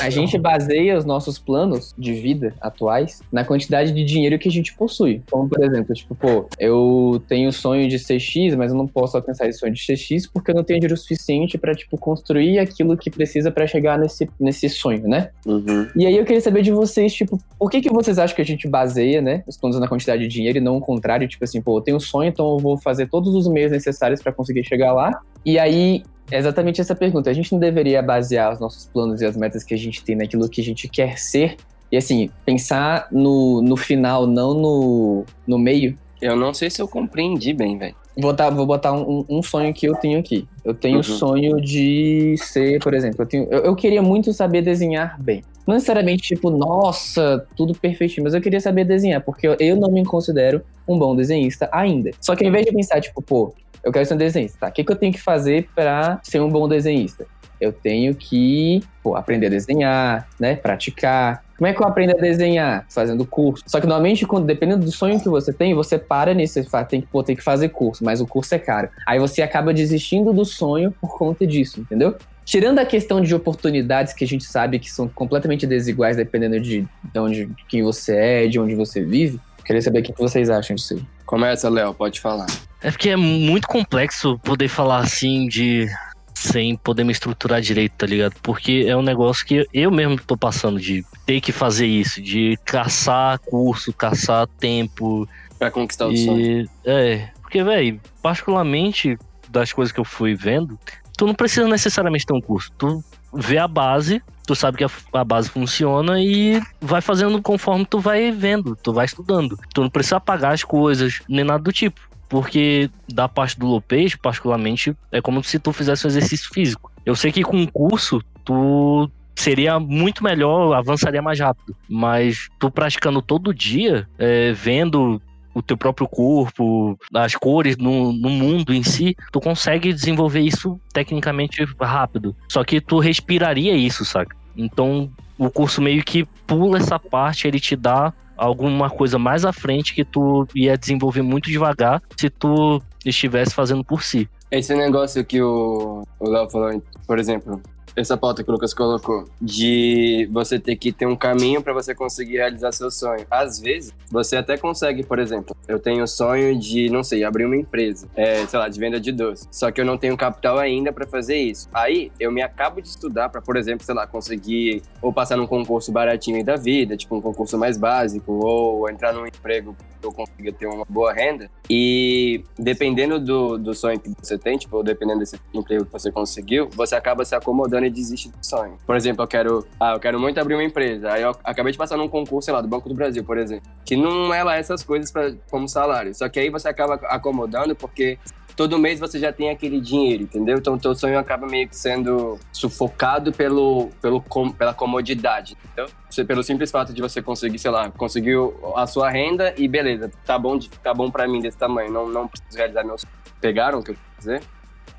A 0.00 0.10
gente 0.10 0.38
baseia 0.38 0.96
os 0.96 1.04
nossos 1.04 1.38
planos 1.38 1.94
de 1.98 2.12
vida 2.12 2.54
atuais 2.60 3.20
na 3.32 3.44
quantidade 3.44 3.92
de 3.92 4.04
dinheiro 4.04 4.38
que 4.38 4.48
a 4.48 4.52
gente 4.52 4.74
possui. 4.74 5.22
Como, 5.30 5.48
por 5.48 5.62
exemplo, 5.62 5.94
tipo, 5.94 6.14
pô, 6.14 6.48
eu 6.58 7.22
tenho 7.28 7.48
o 7.48 7.52
sonho 7.52 7.88
de 7.88 7.98
ser 7.98 8.18
X, 8.18 8.54
mas 8.54 8.70
eu 8.70 8.76
não 8.76 8.86
posso 8.86 9.16
alcançar 9.16 9.48
esse 9.48 9.58
sonho 9.58 9.72
de 9.72 9.82
ser 9.82 9.96
X 9.96 10.26
porque 10.26 10.50
eu 10.50 10.54
não 10.54 10.62
tenho 10.62 10.80
dinheiro 10.80 10.96
suficiente 10.96 11.56
pra, 11.58 11.74
tipo, 11.74 11.96
construir 11.96 12.58
aquilo 12.58 12.96
que 12.96 13.10
precisa 13.10 13.50
pra 13.50 13.66
chegar 13.66 13.98
nesse, 13.98 14.28
nesse 14.38 14.68
sonho, 14.68 15.08
né? 15.08 15.30
Uhum. 15.46 15.88
E 15.96 16.06
aí 16.06 16.16
eu 16.16 16.24
queria 16.24 16.40
saber 16.40 16.62
de 16.62 16.70
vocês, 16.70 17.12
tipo, 17.12 17.38
por 17.58 17.70
que 17.70 17.80
que 17.80 17.90
vocês 17.90 18.18
acham 18.18 18.36
que 18.36 18.42
a 18.42 18.46
gente 18.46 18.68
baseia, 18.68 19.22
né, 19.22 19.42
os 19.46 19.56
planos 19.56 19.78
na 19.78 19.88
quantidade 19.88 20.22
de 20.22 20.28
dinheiro 20.28 20.58
e 20.58 20.60
não 20.60 20.76
o 20.76 20.80
contrário? 20.80 21.26
Tipo 21.26 21.44
assim, 21.44 21.60
pô, 21.60 21.78
eu 21.78 21.82
tenho 21.82 21.96
um 21.96 22.00
sonho, 22.00 22.28
então 22.28 22.52
eu 22.52 22.58
vou 22.58 22.76
fazer 22.76 23.08
todos 23.08 23.34
os 23.34 23.48
meios 23.48 23.72
necessários 23.72 24.22
pra 24.22 24.32
conseguir 24.32 24.64
chegar 24.64 24.92
lá. 24.92 25.20
E 25.44 25.58
aí, 25.58 26.02
é 26.30 26.38
exatamente 26.38 26.80
essa 26.80 26.94
pergunta. 26.94 27.30
A 27.30 27.32
gente 27.32 27.52
não 27.52 27.58
deveria 27.58 28.02
basear 28.02 28.52
os 28.52 28.60
nossos 28.60 28.86
planos 28.86 29.20
e 29.20 29.26
as 29.26 29.36
metas 29.36 29.62
que 29.64 29.74
a 29.74 29.78
gente 29.78 30.02
tem 30.04 30.16
naquilo 30.16 30.48
que 30.48 30.60
a 30.60 30.64
gente 30.64 30.88
quer 30.88 31.18
ser? 31.18 31.56
E 31.90 31.96
assim, 31.96 32.30
pensar 32.44 33.06
no, 33.12 33.62
no 33.62 33.76
final, 33.76 34.26
não 34.26 34.54
no, 34.54 35.24
no 35.46 35.58
meio? 35.58 35.96
Eu 36.20 36.34
não 36.34 36.52
sei 36.52 36.68
se 36.70 36.80
eu 36.82 36.88
compreendi 36.88 37.52
bem, 37.52 37.78
velho. 37.78 37.94
Vou 38.18 38.30
botar, 38.30 38.48
vou 38.50 38.64
botar 38.66 38.92
um, 38.92 39.24
um 39.28 39.42
sonho 39.42 39.72
que 39.74 39.86
eu 39.86 39.94
tenho 39.94 40.18
aqui. 40.18 40.48
Eu 40.64 40.72
tenho 40.74 40.96
o 40.96 40.98
Uhum. 40.98 41.02
sonho 41.02 41.60
de 41.60 42.34
ser, 42.38 42.80
por 42.80 42.94
exemplo, 42.94 43.22
eu, 43.22 43.26
tenho, 43.26 43.44
eu, 43.50 43.58
eu 43.60 43.76
queria 43.76 44.00
muito 44.02 44.32
saber 44.32 44.62
desenhar 44.62 45.20
bem. 45.22 45.42
Não 45.66 45.74
necessariamente, 45.74 46.22
tipo, 46.22 46.48
nossa, 46.48 47.46
tudo 47.54 47.74
perfeitinho, 47.74 48.24
mas 48.24 48.32
eu 48.34 48.40
queria 48.40 48.60
saber 48.60 48.84
desenhar, 48.84 49.20
porque 49.22 49.46
eu, 49.46 49.56
eu 49.60 49.76
não 49.76 49.90
me 49.90 50.02
considero 50.04 50.62
um 50.88 50.98
bom 50.98 51.14
desenhista 51.14 51.68
ainda. 51.72 52.10
Só 52.20 52.34
que 52.34 52.44
ao 52.44 52.48
invés 52.48 52.64
de 52.64 52.72
pensar, 52.72 53.00
tipo, 53.00 53.20
pô, 53.20 53.52
eu 53.86 53.92
quero 53.92 54.04
ser 54.04 54.14
um 54.14 54.18
desenhista, 54.18 54.58
tá? 54.58 54.68
O 54.68 54.72
que, 54.72 54.82
que 54.82 54.90
eu 54.90 54.96
tenho 54.96 55.12
que 55.12 55.20
fazer 55.20 55.68
pra 55.72 56.18
ser 56.20 56.40
um 56.40 56.50
bom 56.50 56.68
desenhista? 56.68 57.24
Eu 57.60 57.72
tenho 57.72 58.16
que 58.16 58.82
pô, 59.00 59.14
aprender 59.14 59.46
a 59.46 59.50
desenhar, 59.50 60.28
né? 60.40 60.56
Praticar. 60.56 61.44
Como 61.56 61.68
é 61.68 61.72
que 61.72 61.80
eu 61.80 61.86
aprendo 61.86 62.10
a 62.10 62.20
desenhar? 62.20 62.84
Fazendo 62.90 63.24
curso. 63.24 63.62
Só 63.64 63.80
que 63.80 63.86
normalmente, 63.86 64.26
quando, 64.26 64.44
dependendo 64.44 64.84
do 64.84 64.90
sonho 64.90 65.20
que 65.20 65.28
você 65.28 65.52
tem, 65.52 65.72
você 65.72 65.96
para 65.96 66.34
nisso, 66.34 66.54
você 66.54 66.64
fala, 66.64 66.84
tem 66.84 67.00
que, 67.00 67.06
pô, 67.06 67.22
tem 67.22 67.36
que 67.36 67.44
fazer 67.44 67.68
curso, 67.68 68.04
mas 68.04 68.20
o 68.20 68.26
curso 68.26 68.52
é 68.56 68.58
caro. 68.58 68.90
Aí 69.06 69.20
você 69.20 69.40
acaba 69.40 69.72
desistindo 69.72 70.32
do 70.32 70.44
sonho 70.44 70.92
por 71.00 71.16
conta 71.16 71.46
disso, 71.46 71.80
entendeu? 71.80 72.16
Tirando 72.44 72.80
a 72.80 72.84
questão 72.84 73.20
de 73.20 73.32
oportunidades 73.36 74.12
que 74.12 74.24
a 74.24 74.26
gente 74.26 74.44
sabe 74.44 74.80
que 74.80 74.90
são 74.90 75.08
completamente 75.08 75.64
desiguais 75.64 76.16
dependendo 76.16 76.60
de, 76.60 76.86
de 77.04 77.18
onde 77.20 77.46
de 77.46 77.64
quem 77.68 77.84
você 77.84 78.16
é, 78.16 78.46
de 78.48 78.58
onde 78.58 78.74
você 78.74 79.02
vive, 79.02 79.40
queria 79.64 79.80
saber 79.80 80.00
o 80.00 80.02
que 80.02 80.12
vocês 80.18 80.50
acham 80.50 80.74
disso. 80.74 81.06
Começa, 81.24 81.68
Léo, 81.68 81.94
pode 81.94 82.20
falar. 82.20 82.46
É 82.86 82.90
porque 82.92 83.10
é 83.10 83.16
muito 83.16 83.66
complexo 83.66 84.38
poder 84.44 84.68
falar 84.68 84.98
assim 84.98 85.48
de. 85.48 85.88
sem 86.32 86.76
poder 86.76 87.02
me 87.02 87.10
estruturar 87.10 87.60
direito, 87.60 87.94
tá 87.98 88.06
ligado? 88.06 88.34
Porque 88.40 88.84
é 88.86 88.96
um 88.96 89.02
negócio 89.02 89.44
que 89.44 89.66
eu 89.74 89.90
mesmo 89.90 90.20
tô 90.22 90.36
passando 90.36 90.78
de 90.78 91.04
ter 91.26 91.40
que 91.40 91.50
fazer 91.50 91.88
isso, 91.88 92.22
de 92.22 92.56
caçar 92.64 93.40
curso, 93.40 93.92
caçar 93.92 94.46
tempo. 94.60 95.28
Pra 95.58 95.68
conquistar 95.68 96.06
o 96.06 96.16
sonho. 96.16 96.60
E. 96.62 96.68
É. 96.84 97.28
Porque, 97.42 97.60
velho, 97.64 98.00
particularmente 98.22 99.18
das 99.48 99.72
coisas 99.72 99.90
que 99.90 99.98
eu 99.98 100.04
fui 100.04 100.36
vendo, 100.36 100.78
tu 101.18 101.26
não 101.26 101.34
precisa 101.34 101.66
necessariamente 101.66 102.24
ter 102.24 102.34
um 102.34 102.40
curso. 102.40 102.70
Tu 102.78 103.02
vê 103.34 103.58
a 103.58 103.66
base, 103.66 104.22
tu 104.46 104.54
sabe 104.54 104.78
que 104.78 104.84
a, 104.84 104.90
a 105.12 105.24
base 105.24 105.50
funciona 105.50 106.20
e 106.20 106.62
vai 106.80 107.00
fazendo 107.00 107.42
conforme 107.42 107.84
tu 107.84 107.98
vai 107.98 108.30
vendo, 108.30 108.76
tu 108.76 108.92
vai 108.92 109.06
estudando. 109.06 109.58
Tu 109.74 109.80
não 109.80 109.90
precisa 109.90 110.20
pagar 110.20 110.54
as 110.54 110.62
coisas, 110.62 111.20
nem 111.28 111.44
nada 111.44 111.64
do 111.64 111.72
tipo. 111.72 112.00
Porque 112.28 112.90
da 113.08 113.28
parte 113.28 113.58
do 113.58 113.66
Lopez, 113.66 114.16
particularmente, 114.16 114.96
é 115.12 115.20
como 115.20 115.42
se 115.42 115.58
tu 115.58 115.72
fizesse 115.72 116.06
um 116.06 116.10
exercício 116.10 116.50
físico. 116.52 116.90
Eu 117.04 117.14
sei 117.14 117.30
que 117.30 117.42
com 117.42 117.56
um 117.56 117.66
curso, 117.66 118.20
tu 118.44 119.08
seria 119.34 119.78
muito 119.78 120.24
melhor, 120.24 120.72
avançaria 120.72 121.22
mais 121.22 121.38
rápido. 121.38 121.76
Mas 121.88 122.48
tu 122.58 122.70
praticando 122.70 123.22
todo 123.22 123.54
dia, 123.54 124.08
é, 124.18 124.52
vendo 124.52 125.20
o 125.54 125.62
teu 125.62 125.76
próprio 125.76 126.06
corpo, 126.06 126.98
as 127.14 127.34
cores 127.34 127.78
no, 127.78 128.12
no 128.12 128.28
mundo 128.28 128.74
em 128.74 128.82
si, 128.82 129.16
tu 129.32 129.40
consegue 129.40 129.92
desenvolver 129.92 130.40
isso 130.40 130.78
tecnicamente 130.92 131.64
rápido. 131.80 132.36
Só 132.48 132.62
que 132.62 132.80
tu 132.80 132.98
respiraria 132.98 133.74
isso, 133.74 134.04
saca? 134.04 134.36
Então 134.54 135.10
o 135.38 135.50
curso 135.50 135.80
meio 135.80 136.02
que 136.02 136.24
pula 136.46 136.78
essa 136.78 136.98
parte, 136.98 137.46
ele 137.46 137.60
te 137.60 137.76
dá 137.76 138.12
alguma 138.36 138.90
coisa 138.90 139.18
mais 139.18 139.44
à 139.44 139.52
frente 139.52 139.94
que 139.94 140.04
tu 140.04 140.46
ia 140.54 140.76
desenvolver 140.76 141.22
muito 141.22 141.50
devagar 141.50 142.02
se 142.16 142.28
tu 142.28 142.80
estivesse 143.04 143.54
fazendo 143.54 143.84
por 143.84 144.02
si. 144.02 144.28
Esse 144.50 144.74
negócio 144.74 145.24
que 145.24 145.42
o 145.42 146.04
Léo 146.20 146.48
falou, 146.48 146.82
por 147.06 147.18
exemplo, 147.18 147.60
essa 147.96 148.16
pauta 148.16 148.44
que 148.44 148.50
o 148.50 148.52
Lucas 148.52 148.74
colocou, 148.74 149.24
de 149.40 150.28
você 150.30 150.58
ter 150.58 150.76
que 150.76 150.92
ter 150.92 151.06
um 151.06 151.16
caminho 151.16 151.62
para 151.62 151.72
você 151.72 151.94
conseguir 151.94 152.36
realizar 152.36 152.70
seu 152.72 152.90
sonho. 152.90 153.26
Às 153.30 153.58
vezes, 153.58 153.92
você 154.10 154.36
até 154.36 154.58
consegue, 154.58 155.02
por 155.02 155.18
exemplo, 155.18 155.56
eu 155.66 155.78
tenho 155.78 156.04
o 156.04 156.06
sonho 156.06 156.58
de, 156.58 156.90
não 156.90 157.02
sei, 157.02 157.24
abrir 157.24 157.46
uma 157.46 157.56
empresa, 157.56 158.06
é, 158.14 158.46
sei 158.46 158.58
lá, 158.58 158.68
de 158.68 158.78
venda 158.78 159.00
de 159.00 159.10
doce. 159.10 159.48
Só 159.50 159.70
que 159.70 159.80
eu 159.80 159.84
não 159.84 159.96
tenho 159.96 160.16
capital 160.16 160.58
ainda 160.58 160.92
para 160.92 161.06
fazer 161.06 161.36
isso. 161.36 161.68
Aí, 161.72 162.12
eu 162.20 162.30
me 162.30 162.42
acabo 162.42 162.82
de 162.82 162.88
estudar 162.88 163.30
para, 163.30 163.40
por 163.40 163.56
exemplo, 163.56 163.84
sei 163.84 163.94
lá, 163.94 164.06
conseguir 164.06 164.82
ou 165.00 165.12
passar 165.12 165.36
num 165.36 165.46
concurso 165.46 165.90
baratinho 165.90 166.44
da 166.44 166.56
vida, 166.56 166.96
tipo 166.96 167.16
um 167.16 167.20
concurso 167.20 167.56
mais 167.56 167.78
básico, 167.78 168.32
ou 168.32 168.90
entrar 168.90 169.14
num 169.14 169.26
emprego 169.26 169.74
que 170.00 170.06
eu 170.06 170.12
consiga 170.12 170.52
ter 170.52 170.66
uma 170.66 170.84
boa 170.88 171.12
renda. 171.12 171.50
E 171.70 172.44
dependendo 172.58 173.18
do, 173.18 173.56
do 173.56 173.74
sonho 173.74 173.98
que 173.98 174.10
você 174.20 174.36
tem, 174.36 174.58
tipo, 174.58 174.82
dependendo 174.82 175.20
desse 175.20 175.40
emprego 175.54 175.86
que 175.86 175.92
você 175.92 176.12
conseguiu, 176.12 176.68
você 176.74 176.94
acaba 176.94 177.24
se 177.24 177.34
acomodando 177.34 177.85
e 177.86 177.90
desiste 177.90 178.28
do 178.28 178.36
sonho. 178.44 178.76
Por 178.86 178.96
exemplo, 178.96 179.22
eu 179.22 179.28
quero, 179.28 179.66
ah, 179.80 179.92
eu 179.94 180.00
quero 180.00 180.18
muito 180.20 180.38
abrir 180.40 180.54
uma 180.54 180.64
empresa. 180.64 181.12
Aí 181.12 181.22
eu 181.22 181.34
acabei 181.44 181.72
de 181.72 181.78
passar 181.78 181.96
num 181.96 182.08
concurso, 182.08 182.46
sei 182.46 182.54
lá, 182.54 182.60
do 182.60 182.68
Banco 182.68 182.88
do 182.88 182.94
Brasil, 182.94 183.24
por 183.24 183.38
exemplo, 183.38 183.70
que 183.84 183.96
não 183.96 184.32
é 184.34 184.42
lá 184.42 184.56
essas 184.56 184.82
coisas 184.82 185.10
pra, 185.10 185.32
como 185.50 185.68
salário. 185.68 186.14
Só 186.14 186.28
que 186.28 186.38
aí 186.40 186.50
você 186.50 186.68
acaba 186.68 186.94
acomodando 186.94 187.74
porque 187.74 188.18
todo 188.54 188.78
mês 188.78 188.98
você 188.98 189.18
já 189.18 189.30
tem 189.32 189.50
aquele 189.50 189.78
dinheiro, 189.80 190.22
entendeu? 190.22 190.56
Então 190.56 190.74
o 190.74 190.78
teu 190.78 190.94
sonho 190.94 191.18
acaba 191.18 191.46
meio 191.46 191.68
que 191.68 191.76
sendo 191.76 192.38
sufocado 192.50 193.30
pelo, 193.30 193.90
pelo, 194.00 194.20
com- 194.22 194.50
pela 194.50 194.72
comodidade, 194.72 195.56
entendeu? 195.62 195.92
Você- 196.08 196.24
pelo 196.24 196.42
simples 196.42 196.70
fato 196.70 196.92
de 196.94 197.02
você 197.02 197.20
conseguir, 197.20 197.58
sei 197.58 197.70
lá, 197.70 197.90
conseguiu 197.90 198.54
a 198.74 198.86
sua 198.86 199.10
renda 199.10 199.52
e 199.58 199.68
beleza, 199.68 200.10
tá 200.24 200.38
bom, 200.38 200.58
tá 200.82 200.94
bom 200.94 201.10
pra 201.10 201.28
mim 201.28 201.40
desse 201.42 201.58
tamanho, 201.58 201.92
não, 201.92 202.08
não 202.08 202.26
preciso 202.26 202.56
realizar 202.56 202.82
meus 202.82 203.02
sonhos. 203.02 203.16
Pegaram 203.42 203.80
o 203.80 203.82
que 203.82 203.90
eu 203.90 203.94
quis 203.94 204.18
dizer? 204.18 204.42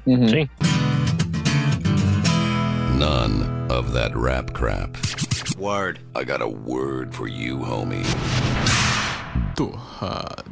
Uhum. 0.06 0.30
Sim. 0.30 0.50
None 2.98 3.44
of 3.70 3.94
that 3.94 4.18
rap 4.18 4.54
crap. 4.54 4.98
Word. 5.56 6.00
I 6.16 6.24
got 6.24 6.42
a 6.42 6.48
word 6.48 7.14
for 7.14 7.28
you, 7.28 7.58
homie. 7.58 8.04
Torrada. 9.56 10.44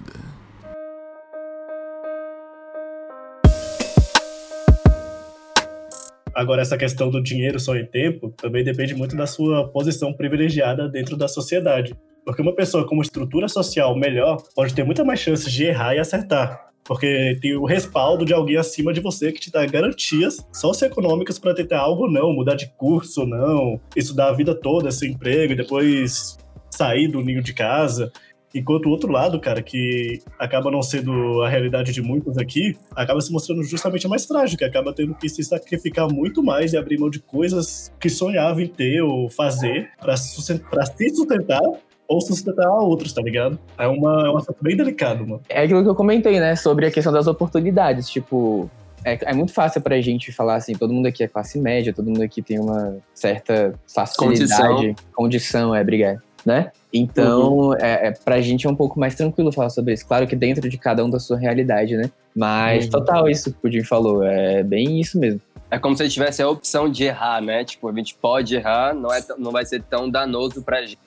Agora, 6.36 6.62
essa 6.62 6.78
questão 6.78 7.10
do 7.10 7.20
dinheiro, 7.20 7.60
sonho 7.60 7.82
e 7.82 7.88
tempo 7.88 8.30
também 8.38 8.64
depende 8.64 8.94
muito 8.94 9.16
da 9.16 9.26
sua 9.26 9.68
posição 9.70 10.14
privilegiada 10.14 10.88
dentro 10.88 11.18
da 11.18 11.28
sociedade. 11.28 11.98
Porque 12.24 12.44
uma 12.44 12.54
pessoa 12.54 12.86
com 12.88 12.94
uma 12.94 13.04
estrutura 13.04 13.48
social 13.48 13.98
melhor 13.98 14.38
pode 14.54 14.76
ter 14.76 14.84
muita 14.84 15.04
mais 15.04 15.20
chances 15.20 15.52
de 15.52 15.64
errar 15.64 15.96
e 15.96 16.00
acertar. 16.00 16.75
Porque 16.86 17.38
tem 17.42 17.56
o 17.56 17.66
respaldo 17.66 18.24
de 18.24 18.34
alguém 18.34 18.58
acima 18.58 18.94
de 18.94 19.02
você 19.02 19.32
que 19.32 19.40
te 19.40 19.52
dá 19.52 19.66
garantias 19.66 20.38
socioeconômicas 20.54 21.40
para 21.40 21.56
tentar 21.56 21.80
algo 21.80 22.04
ou 22.04 22.12
não, 22.12 22.32
mudar 22.32 22.56
de 22.56 22.68
curso 22.78 23.22
ou 23.22 23.28
não, 23.28 23.82
estudar 23.96 24.30
a 24.30 24.34
vida 24.34 24.54
toda, 24.54 24.92
seu 24.92 25.10
emprego 25.10 25.54
e 25.54 25.56
depois 25.56 26.38
sair 26.70 27.08
do 27.08 27.22
ninho 27.22 27.42
de 27.42 27.54
casa. 27.54 28.12
Enquanto 28.54 28.86
o 28.86 28.90
outro 28.90 29.12
lado, 29.12 29.38
cara, 29.38 29.62
que 29.62 30.22
acaba 30.40 30.72
não 30.72 30.82
sendo 30.82 31.42
a 31.42 31.50
realidade 31.50 31.92
de 31.92 32.02
muitos 32.02 32.38
aqui, 32.38 32.74
acaba 32.96 33.20
se 33.20 33.30
mostrando 33.30 33.62
justamente 33.64 34.06
a 34.06 34.10
mais 34.10 34.26
que 34.56 34.64
acaba 34.64 34.94
tendo 34.94 35.14
que 35.14 35.28
se 35.28 35.44
sacrificar 35.44 36.08
muito 36.10 36.42
mais 36.42 36.72
e 36.72 36.78
abrir 36.78 36.98
mão 36.98 37.10
de 37.10 37.20
coisas 37.20 37.92
que 38.00 38.10
sonhava 38.10 38.62
em 38.64 38.68
ter 38.68 39.02
ou 39.02 39.30
fazer 39.30 39.90
para 40.00 40.16
se 40.16 40.36
sustentar 40.36 41.60
ou 42.08 42.22
sustentar 42.22 42.68
a 42.68 42.74
outros, 42.74 43.14
tá 43.14 43.22
ligado? 43.22 43.58
É, 43.78 43.88
uma, 43.88 44.28
é 44.28 44.30
um 44.30 44.38
assunto 44.38 44.58
bem 44.62 44.76
delicado, 44.76 45.26
mano. 45.26 45.42
É 45.50 45.62
aquilo 45.62 45.84
que 45.84 45.90
eu 45.90 45.96
comentei, 45.96 46.40
né? 46.40 46.56
Sobre 46.56 46.86
a 46.86 46.92
questão 46.92 47.12
das 47.12 47.28
oportunidades. 47.28 48.10
Tipo, 48.10 48.70
é, 49.04 49.18
é 49.22 49.34
muito 49.34 49.54
fácil 49.54 49.82
pra 49.82 50.02
gente 50.02 50.32
falar 50.32 50.56
assim, 50.56 50.74
todo 50.74 50.94
mundo 50.94 51.08
aqui 51.08 51.24
é 51.24 51.28
classe 51.28 51.60
média, 51.60 51.94
todo 51.94 52.08
mundo 52.08 52.24
aqui 52.24 52.42
tem 52.42 52.60
uma 52.60 52.98
certa 53.14 53.74
facilidade, 53.94 54.96
condição, 55.14 55.76
é, 55.76 55.82
obrigado, 55.82 56.20
né? 56.44 56.72
Então, 56.92 57.74
é, 57.76 58.08
é, 58.08 58.12
pra 58.12 58.42
gente 58.42 58.66
é 58.66 58.70
um 58.70 58.76
pouco 58.76 59.00
mais 59.00 59.16
tranquilo 59.16 59.52
falar 59.52 59.70
sobre 59.70 59.94
isso. 59.94 60.08
Claro 60.08 60.26
que 60.26 60.36
dentro 60.36 60.68
de 60.68 60.78
cada 60.78 61.04
um 61.04 61.10
da 61.10 61.20
sua 61.20 61.38
realidade, 61.38 61.96
né? 61.96 62.10
Mas 62.36 62.86
Uhum. 62.86 62.92
total 62.92 63.30
isso 63.30 63.54
que 63.54 63.68
o 63.68 63.72
Jim 63.72 63.84
falou, 63.84 64.24
é 64.24 64.64
bem 64.64 65.00
isso 65.00 65.20
mesmo. 65.20 65.42
É 65.70 65.78
como 65.78 65.96
se 65.98 66.08
tivesse 66.08 66.42
a 66.42 66.50
opção 66.50 66.90
de 66.90 67.04
errar, 67.04 67.42
né? 67.42 67.64
Tipo, 67.64 67.90
a 67.90 67.94
gente 67.94 68.16
pode 68.16 68.56
errar, 68.56 68.94
não, 68.94 69.12
é, 69.12 69.22
não 69.38 69.52
vai 69.52 69.66
ser 69.66 69.84
tão 69.84 70.10
danoso 70.10 70.64
pra 70.64 70.82
gente 70.82 70.98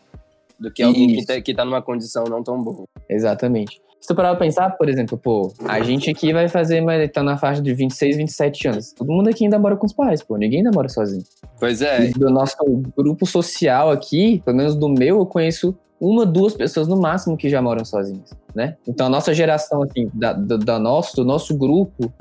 do 0.59 0.71
que 0.71 0.83
alguém 0.83 1.15
que 1.15 1.25
tá, 1.27 1.41
que 1.41 1.55
tá 1.55 1.65
numa 1.65 1.81
condição 1.83 2.25
não 2.25 2.43
tão 2.43 2.61
boa. 2.62 2.85
Exatamente. 3.09 3.81
Se 4.00 4.07
tu 4.09 4.15
parar 4.15 4.31
pra 4.31 4.38
pensar, 4.47 4.71
por 4.79 4.88
exemplo, 4.88 5.19
pô, 5.19 5.53
a 5.67 5.81
gente 5.83 6.09
aqui 6.09 6.33
vai 6.33 6.49
fazer, 6.49 6.81
mas 6.81 7.11
tá 7.11 7.23
na 7.23 7.37
faixa 7.37 7.61
de 7.61 7.75
26, 7.75 8.17
27 8.17 8.69
anos. 8.69 8.93
Todo 8.93 9.12
mundo 9.12 9.29
aqui 9.29 9.45
ainda 9.45 9.59
mora 9.59 9.77
com 9.77 9.87
os 9.87 9.93
pais, 9.93 10.23
pô. 10.23 10.37
Ninguém 10.37 10.59
ainda 10.61 10.71
mora 10.73 10.88
sozinho. 10.88 11.25
Pois 11.59 11.83
é, 11.83 12.07
E 12.07 12.12
do 12.12 12.31
nosso 12.31 12.57
grupo 12.97 13.27
social 13.27 13.91
aqui, 13.91 14.41
pelo 14.45 14.57
menos 14.57 14.77
do 14.77 14.88
meu, 14.88 15.19
eu 15.19 15.27
conheço 15.27 15.77
uma, 16.00 16.25
duas 16.25 16.55
pessoas 16.55 16.87
no 16.87 16.97
máximo 16.97 17.37
que 17.37 17.49
já 17.49 17.61
moram 17.61 17.85
sozinhas, 17.85 18.31
né? 18.55 18.77
Então 18.87 19.09
a 19.09 19.11
nossa 19.11 19.35
geração, 19.35 19.83
assim, 19.83 20.09
da, 20.15 20.33
da, 20.33 20.57
da 20.57 20.79
nosso, 20.79 21.17
do 21.17 21.25
nosso 21.25 21.57
grupo 21.59 22.12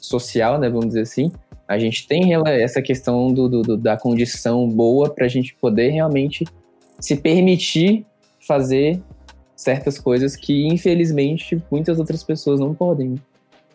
social, 0.00 0.58
né, 0.58 0.68
vamos 0.70 0.86
dizer 0.88 1.02
assim, 1.02 1.30
a 1.68 1.78
gente 1.78 2.06
tem 2.06 2.30
essa 2.46 2.80
questão 2.80 3.32
do, 3.32 3.48
do- 3.48 3.62
do- 3.62 3.76
da 3.76 3.96
condição 3.96 4.66
boa 4.68 5.10
pra 5.12 5.28
gente 5.28 5.54
poder 5.60 5.90
realmente 5.90 6.44
se 6.98 7.16
permitir 7.16 8.06
fazer 8.46 9.00
certas 9.54 9.98
coisas 9.98 10.36
que, 10.36 10.66
infelizmente, 10.66 11.62
muitas 11.70 11.98
outras 11.98 12.22
pessoas 12.22 12.60
não 12.60 12.74
podem. 12.74 13.16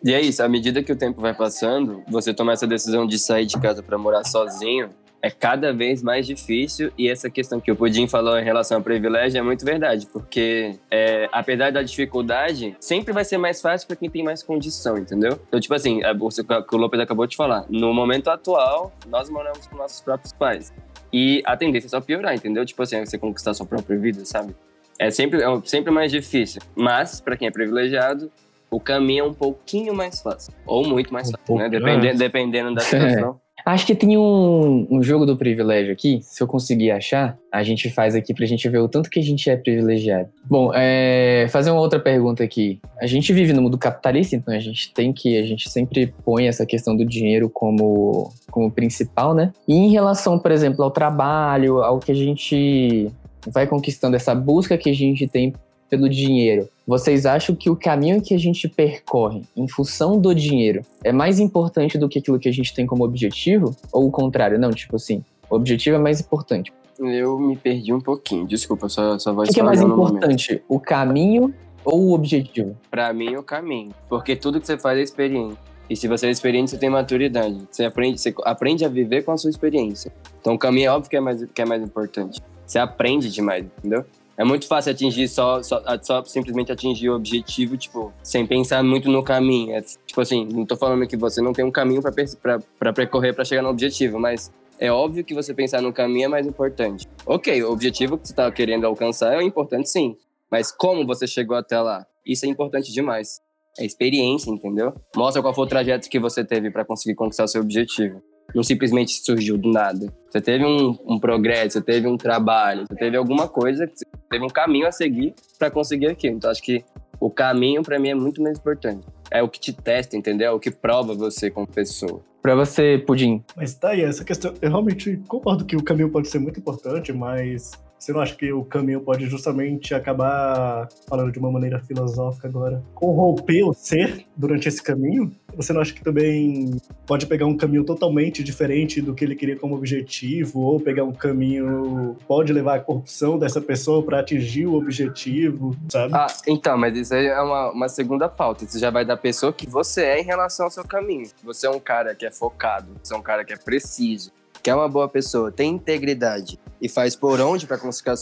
E 0.04 0.12
é 0.12 0.20
isso, 0.20 0.42
à 0.42 0.48
medida 0.48 0.82
que 0.82 0.92
o 0.92 0.96
tempo 0.96 1.20
vai 1.20 1.34
passando, 1.34 2.02
você 2.08 2.34
tomar 2.34 2.54
essa 2.54 2.66
decisão 2.66 3.06
de 3.06 3.18
sair 3.18 3.46
de 3.46 3.58
casa 3.58 3.82
para 3.82 3.96
morar 3.96 4.24
sozinho 4.24 4.90
é 5.22 5.30
cada 5.30 5.72
vez 5.72 6.02
mais 6.02 6.26
difícil. 6.26 6.92
E 6.98 7.08
essa 7.08 7.30
questão 7.30 7.60
que 7.60 7.70
o 7.70 7.76
Pudim 7.76 8.08
falou 8.08 8.36
em 8.36 8.42
relação 8.42 8.78
ao 8.78 8.82
privilégio 8.82 9.38
é 9.38 9.42
muito 9.42 9.64
verdade, 9.64 10.06
porque 10.12 10.76
é, 10.90 11.28
apesar 11.30 11.70
da 11.70 11.82
dificuldade, 11.82 12.76
sempre 12.80 13.12
vai 13.12 13.24
ser 13.24 13.38
mais 13.38 13.62
fácil 13.62 13.86
para 13.86 13.96
quem 13.96 14.10
tem 14.10 14.24
mais 14.24 14.42
condição, 14.42 14.98
entendeu? 14.98 15.38
Então, 15.46 15.60
tipo 15.60 15.72
assim, 15.72 16.02
é, 16.02 16.10
o 16.10 16.62
que 16.62 16.74
o 16.74 16.78
Lopes 16.78 16.98
acabou 16.98 17.26
de 17.26 17.36
falar, 17.36 17.64
no 17.70 17.94
momento 17.94 18.28
atual, 18.28 18.92
nós 19.06 19.30
moramos 19.30 19.68
com 19.68 19.76
nossos 19.76 20.00
próprios 20.00 20.32
pais. 20.32 20.72
E 21.12 21.42
a 21.44 21.56
tendência 21.56 21.86
é 21.86 21.90
só 21.90 22.00
piorar, 22.00 22.34
entendeu? 22.34 22.64
Tipo 22.64 22.82
assim, 22.82 23.04
você 23.04 23.18
conquistar 23.18 23.52
sua 23.54 23.66
própria 23.66 23.98
vida, 23.98 24.24
sabe? 24.24 24.54
É 24.98 25.10
sempre, 25.10 25.42
é 25.42 25.46
sempre 25.64 25.90
mais 25.90 26.10
difícil. 26.10 26.62
Mas, 26.74 27.20
para 27.20 27.36
quem 27.36 27.48
é 27.48 27.50
privilegiado, 27.50 28.30
o 28.70 28.80
caminho 28.80 29.24
é 29.24 29.28
um 29.28 29.34
pouquinho 29.34 29.92
mais 29.94 30.20
fácil. 30.20 30.52
Ou 30.64 30.86
muito 30.86 31.12
mais 31.12 31.28
Um 31.28 31.32
fácil, 31.32 31.54
né? 31.56 31.68
pouco, 31.68 31.70
Depende- 31.70 32.06
é. 32.08 32.14
Dependendo 32.14 32.74
da 32.74 32.80
situação. 32.82 33.40
Acho 33.64 33.86
que 33.86 33.94
tem 33.94 34.16
um, 34.16 34.86
um 34.90 35.02
jogo 35.02 35.24
do 35.24 35.36
privilégio 35.36 35.92
aqui. 35.92 36.20
Se 36.22 36.42
eu 36.42 36.46
conseguir 36.46 36.90
achar, 36.90 37.36
a 37.50 37.62
gente 37.62 37.90
faz 37.90 38.14
aqui 38.14 38.34
pra 38.34 38.46
gente 38.46 38.68
ver 38.68 38.78
o 38.78 38.88
tanto 38.88 39.08
que 39.08 39.20
a 39.20 39.22
gente 39.22 39.48
é 39.48 39.56
privilegiado. 39.56 40.28
Bom, 40.44 40.72
é, 40.74 41.46
fazer 41.50 41.70
uma 41.70 41.80
outra 41.80 42.00
pergunta 42.00 42.42
aqui. 42.42 42.80
A 43.00 43.06
gente 43.06 43.32
vive 43.32 43.52
no 43.52 43.62
mundo 43.62 43.78
capitalista, 43.78 44.34
então 44.36 44.54
a 44.54 44.58
gente 44.58 44.92
tem 44.92 45.12
que. 45.12 45.38
A 45.38 45.44
gente 45.44 45.70
sempre 45.70 46.12
põe 46.24 46.46
essa 46.46 46.66
questão 46.66 46.96
do 46.96 47.04
dinheiro 47.04 47.48
como, 47.48 48.32
como 48.50 48.70
principal, 48.70 49.34
né? 49.34 49.52
E 49.66 49.74
em 49.74 49.90
relação, 49.90 50.38
por 50.38 50.50
exemplo, 50.50 50.82
ao 50.82 50.90
trabalho, 50.90 51.82
ao 51.82 51.98
que 51.98 52.12
a 52.12 52.16
gente 52.16 53.10
vai 53.48 53.66
conquistando, 53.66 54.16
essa 54.16 54.34
busca 54.34 54.76
que 54.78 54.90
a 54.90 54.94
gente 54.94 55.26
tem 55.26 55.52
pelo 55.88 56.08
dinheiro. 56.08 56.68
Vocês 56.86 57.26
acham 57.26 57.54
que 57.54 57.70
o 57.70 57.76
caminho 57.76 58.20
que 58.20 58.34
a 58.34 58.38
gente 58.38 58.68
percorre 58.68 59.42
em 59.56 59.68
função 59.68 60.18
do 60.18 60.34
dinheiro 60.34 60.82
é 61.04 61.12
mais 61.12 61.38
importante 61.38 61.96
do 61.96 62.08
que 62.08 62.18
aquilo 62.18 62.38
que 62.38 62.48
a 62.48 62.52
gente 62.52 62.74
tem 62.74 62.86
como 62.86 63.04
objetivo? 63.04 63.74
Ou 63.92 64.08
o 64.08 64.10
contrário? 64.10 64.58
Não, 64.58 64.70
tipo 64.70 64.96
assim, 64.96 65.24
o 65.48 65.54
objetivo 65.54 65.96
é 65.96 65.98
mais 66.00 66.20
importante. 66.20 66.72
Eu 66.98 67.38
me 67.38 67.56
perdi 67.56 67.92
um 67.92 68.00
pouquinho. 68.00 68.46
Desculpa, 68.46 68.88
sua, 68.88 69.18
sua 69.18 69.32
O 69.32 69.36
voz 69.36 69.48
que, 69.48 69.54
que 69.54 69.60
é 69.60 69.62
mais 69.62 69.80
importante? 69.80 70.62
O 70.68 70.80
caminho 70.80 71.54
ou 71.84 72.00
o 72.08 72.12
objetivo? 72.14 72.76
Pra 72.90 73.12
mim, 73.12 73.36
o 73.36 73.42
caminho. 73.42 73.92
Porque 74.08 74.36
tudo 74.36 74.60
que 74.60 74.66
você 74.66 74.78
faz 74.78 74.98
é 74.98 75.02
experiência. 75.02 75.58
E 75.88 75.96
se 75.96 76.08
você 76.08 76.26
é 76.26 76.30
experiente, 76.30 76.70
você 76.70 76.78
tem 76.78 76.88
maturidade. 76.88 77.60
Você 77.70 77.84
aprende, 77.84 78.20
você 78.20 78.34
aprende 78.44 78.84
a 78.84 78.88
viver 78.88 79.22
com 79.22 79.32
a 79.32 79.36
sua 79.36 79.50
experiência. 79.50 80.12
Então, 80.40 80.54
o 80.54 80.58
caminho 80.58 80.88
é 80.88 80.90
óbvio 80.90 81.10
que 81.10 81.16
é 81.16 81.20
mais, 81.20 81.44
que 81.44 81.62
é 81.62 81.64
mais 81.64 81.82
importante. 81.82 82.40
Você 82.66 82.78
aprende 82.78 83.30
demais, 83.30 83.66
entendeu? 83.78 84.04
É 84.36 84.44
muito 84.44 84.66
fácil 84.66 84.92
atingir 84.92 85.28
só, 85.28 85.62
só, 85.62 85.82
só 86.02 86.24
simplesmente 86.24 86.72
atingir 86.72 87.10
o 87.10 87.16
objetivo, 87.16 87.76
tipo, 87.76 88.12
sem 88.22 88.46
pensar 88.46 88.82
muito 88.82 89.10
no 89.10 89.22
caminho. 89.22 89.74
É, 89.74 89.82
tipo 89.82 90.20
assim, 90.20 90.46
não 90.46 90.64
tô 90.64 90.76
falando 90.76 91.06
que 91.06 91.16
você 91.16 91.40
não 91.40 91.52
tem 91.52 91.64
um 91.64 91.70
caminho 91.70 92.00
pra 92.02 92.92
percorrer 92.92 93.34
pra 93.34 93.44
chegar 93.44 93.62
no 93.62 93.68
objetivo, 93.68 94.18
mas 94.18 94.50
é 94.78 94.90
óbvio 94.90 95.24
que 95.24 95.34
você 95.34 95.54
pensar 95.54 95.80
no 95.80 95.92
caminho 95.92 96.24
é 96.24 96.28
mais 96.28 96.46
importante. 96.46 97.06
Ok, 97.26 97.62
o 97.62 97.70
objetivo 97.70 98.18
que 98.18 98.26
você 98.26 98.34
tá 98.34 98.50
querendo 98.50 98.86
alcançar 98.86 99.34
é 99.40 99.42
importante 99.42 99.88
sim, 99.88 100.16
mas 100.50 100.72
como 100.72 101.06
você 101.06 101.26
chegou 101.26 101.56
até 101.56 101.80
lá? 101.80 102.06
Isso 102.26 102.46
é 102.46 102.48
importante 102.48 102.92
demais. 102.92 103.40
É 103.78 103.84
experiência, 103.84 104.50
entendeu? 104.50 104.92
Mostra 105.16 105.40
qual 105.40 105.54
foi 105.54 105.64
o 105.64 105.68
trajeto 105.68 106.08
que 106.08 106.18
você 106.18 106.44
teve 106.44 106.70
pra 106.70 106.84
conseguir 106.84 107.14
conquistar 107.14 107.46
seu 107.46 107.62
objetivo. 107.62 108.22
Não 108.54 108.62
simplesmente 108.62 109.12
surgiu 109.24 109.56
do 109.56 109.70
nada. 109.70 110.12
Você 110.28 110.40
teve 110.40 110.64
um, 110.64 110.98
um 111.06 111.18
progresso, 111.18 111.78
você 111.78 111.82
teve 111.82 112.06
um 112.06 112.16
trabalho, 112.16 112.84
você 112.86 112.96
teve 112.96 113.16
alguma 113.16 113.48
coisa, 113.48 113.90
teve 114.32 114.44
um 114.44 114.48
caminho 114.48 114.88
a 114.88 114.92
seguir 114.92 115.34
pra 115.58 115.70
conseguir 115.70 116.06
aquilo. 116.06 116.36
Então 116.36 116.50
acho 116.50 116.62
que 116.62 116.82
o 117.20 117.30
caminho 117.30 117.82
pra 117.82 117.98
mim 117.98 118.08
é 118.08 118.14
muito 118.14 118.42
mais 118.42 118.58
importante. 118.58 119.06
É 119.30 119.42
o 119.42 119.48
que 119.48 119.60
te 119.60 119.72
testa, 119.72 120.16
entendeu? 120.16 120.48
É 120.48 120.50
o 120.50 120.58
que 120.58 120.70
prova 120.70 121.14
você 121.14 121.50
como 121.50 121.66
pessoa. 121.66 122.22
Pra 122.40 122.54
você, 122.54 122.98
Pudim, 123.06 123.44
Mas 123.54 123.74
tá 123.74 123.90
aí, 123.90 124.02
essa 124.02 124.24
questão. 124.24 124.52
Eu 124.60 124.70
realmente 124.70 125.16
concordo 125.28 125.64
que 125.64 125.76
o 125.76 125.82
caminho 125.82 126.10
pode 126.10 126.28
ser 126.28 126.40
muito 126.40 126.58
importante, 126.58 127.12
mas 127.12 127.72
você 128.02 128.12
não 128.12 128.20
acha 128.20 128.34
que 128.34 128.52
o 128.52 128.64
caminho 128.64 129.00
pode 129.00 129.26
justamente 129.26 129.94
acabar, 129.94 130.88
falando 131.08 131.30
de 131.30 131.38
uma 131.38 131.52
maneira 131.52 131.78
filosófica 131.78 132.48
agora, 132.48 132.82
corromper 132.96 133.64
o 133.64 133.72
ser 133.72 134.26
durante 134.36 134.66
esse 134.66 134.82
caminho? 134.82 135.30
Você 135.54 135.72
não 135.72 135.80
acha 135.80 135.94
que 135.94 136.02
também 136.02 136.80
pode 137.06 137.26
pegar 137.26 137.46
um 137.46 137.56
caminho 137.56 137.84
totalmente 137.84 138.42
diferente 138.42 139.00
do 139.00 139.14
que 139.14 139.24
ele 139.24 139.36
queria 139.36 139.56
como 139.56 139.76
objetivo, 139.76 140.62
ou 140.62 140.80
pegar 140.80 141.04
um 141.04 141.12
caminho 141.12 142.16
pode 142.26 142.52
levar 142.52 142.78
à 142.78 142.80
corrupção 142.80 143.38
dessa 143.38 143.60
pessoa 143.60 144.04
para 144.04 144.18
atingir 144.18 144.66
o 144.66 144.74
objetivo, 144.74 145.76
sabe? 145.88 146.12
Ah, 146.12 146.26
então, 146.48 146.76
mas 146.76 146.96
isso 146.96 147.14
aí 147.14 147.26
é 147.26 147.40
uma, 147.40 147.70
uma 147.70 147.88
segunda 147.88 148.28
pauta. 148.28 148.64
Isso 148.64 148.80
já 148.80 148.90
vai 148.90 149.04
da 149.04 149.16
pessoa 149.16 149.52
que 149.52 149.68
você 149.68 150.02
é 150.02 150.20
em 150.20 150.24
relação 150.24 150.66
ao 150.66 150.72
seu 150.72 150.82
caminho. 150.82 151.28
Você 151.44 151.68
é 151.68 151.70
um 151.70 151.78
cara 151.78 152.16
que 152.16 152.26
é 152.26 152.32
focado, 152.32 152.88
você 153.00 153.14
é 153.14 153.16
um 153.16 153.22
cara 153.22 153.44
que 153.44 153.52
é 153.52 153.56
preciso, 153.56 154.32
que 154.60 154.68
é 154.68 154.74
uma 154.74 154.88
boa 154.88 155.08
pessoa, 155.08 155.52
tem 155.52 155.70
integridade 155.70 156.58
e 156.82 156.88
faz 156.88 157.14
por 157.14 157.40
onde 157.40 157.64
para 157.64 157.78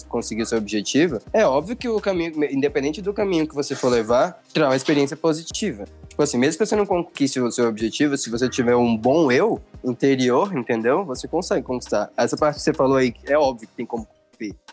conseguir 0.06 0.44
seu 0.44 0.58
objetivo, 0.58 1.18
é 1.32 1.46
óbvio 1.46 1.74
que 1.74 1.88
o 1.88 1.98
caminho, 1.98 2.44
independente 2.44 3.00
do 3.00 3.14
caminho 3.14 3.48
que 3.48 3.54
você 3.54 3.74
for 3.74 3.88
levar, 3.88 4.38
terá 4.52 4.68
uma 4.68 4.76
experiência 4.76 5.16
positiva. 5.16 5.86
Tipo 6.06 6.22
assim, 6.22 6.36
mesmo 6.36 6.58
que 6.58 6.66
você 6.66 6.76
não 6.76 6.84
conquiste 6.84 7.40
o 7.40 7.50
seu 7.50 7.66
objetivo, 7.66 8.18
se 8.18 8.28
você 8.28 8.50
tiver 8.50 8.76
um 8.76 8.94
bom 8.94 9.32
eu 9.32 9.62
interior, 9.82 10.54
entendeu? 10.54 11.06
Você 11.06 11.26
consegue 11.26 11.66
conquistar. 11.66 12.10
Essa 12.14 12.36
parte 12.36 12.56
que 12.56 12.62
você 12.62 12.74
falou 12.74 12.98
aí, 12.98 13.14
é 13.26 13.38
óbvio 13.38 13.66
que 13.66 13.74
tem 13.74 13.86
como. 13.86 14.06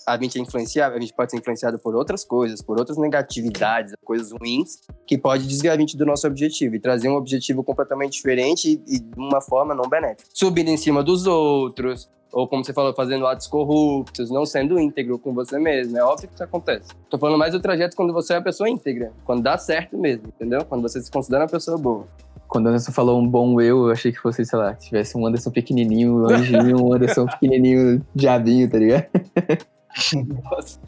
A 0.06 0.18
gente 0.18 0.38
é 0.38 0.42
influenciável, 0.42 0.98
a 0.98 1.02
gente 1.02 1.14
pode 1.14 1.32
ser 1.32 1.38
influenciado 1.38 1.78
por 1.80 1.94
outras 1.94 2.24
coisas, 2.24 2.62
por 2.62 2.80
outras 2.80 2.98
negatividades, 2.98 3.94
coisas 4.04 4.32
ruins, 4.32 4.80
que 5.06 5.18
pode 5.18 5.46
desviar 5.46 5.76
a 5.76 5.80
gente 5.80 5.98
do 5.98 6.06
nosso 6.06 6.26
objetivo 6.26 6.76
e 6.76 6.80
trazer 6.80 7.10
um 7.10 7.16
objetivo 7.16 7.64
completamente 7.64 8.14
diferente 8.14 8.82
e, 8.88 8.96
e 8.96 9.00
de 9.00 9.20
uma 9.20 9.42
forma 9.42 9.76
não 9.76 9.90
benéfica. 9.90 10.30
Subindo 10.34 10.70
em 10.70 10.78
cima 10.78 11.04
dos 11.04 11.28
outros, 11.28 12.10
ou 12.38 12.48
como 12.48 12.64
você 12.64 12.72
falou, 12.72 12.94
fazendo 12.94 13.26
atos 13.26 13.48
corruptos, 13.48 14.30
não 14.30 14.46
sendo 14.46 14.80
íntegro 14.80 15.18
com 15.18 15.34
você 15.34 15.58
mesmo. 15.58 15.98
É 15.98 16.04
óbvio 16.04 16.28
que 16.28 16.36
isso 16.36 16.44
acontece. 16.44 16.90
Tô 17.10 17.18
falando 17.18 17.40
mais 17.40 17.52
do 17.52 17.60
trajeto 17.60 17.96
quando 17.96 18.14
você 18.14 18.34
é 18.34 18.36
uma 18.36 18.44
pessoa 18.44 18.70
íntegra, 18.70 19.12
quando 19.26 19.42
dá 19.42 19.58
certo 19.58 19.98
mesmo, 19.98 20.28
entendeu? 20.28 20.64
Quando 20.64 20.84
você 20.84 21.02
se 21.02 21.10
considera 21.10 21.46
uma 21.46 21.50
pessoa 21.50 21.80
boa. 21.80 22.06
quando 22.48 22.68
o 22.68 22.70
Anderson 22.70 22.92
falou 22.92 23.20
um 23.20 23.28
bom 23.28 23.60
eu, 23.60 23.88
eu 23.88 23.92
achei 23.92 24.12
que 24.12 24.20
fosse, 24.20 24.46
sei 24.46 24.60
lá, 24.60 24.76
que 24.76 24.86
tivesse 24.86 25.18
um 25.18 25.26
Anderson 25.26 25.50
pequenininho, 25.50 26.14
um 26.14 26.30
anjinho, 26.30 26.86
um 26.86 26.94
Anderson 26.94 27.26
pequenininho, 27.42 28.06
diabinho, 28.14 28.70
tá 28.70 28.78
ligado? 28.78 29.08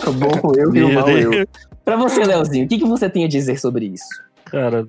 o 0.05 0.11
bom 0.13 0.51
eu 0.55 0.75
e 0.75 0.83
o 0.83 0.93
mau 0.93 1.09
eu. 1.09 1.47
Pra 1.83 1.95
você, 1.95 2.25
Leozinho, 2.25 2.65
o 2.65 2.67
que, 2.69 2.77
que 2.77 2.85
você 2.85 3.09
tem 3.09 3.25
a 3.25 3.27
dizer 3.27 3.59
sobre 3.59 3.87
isso? 3.87 4.05
Cara, 4.45 4.87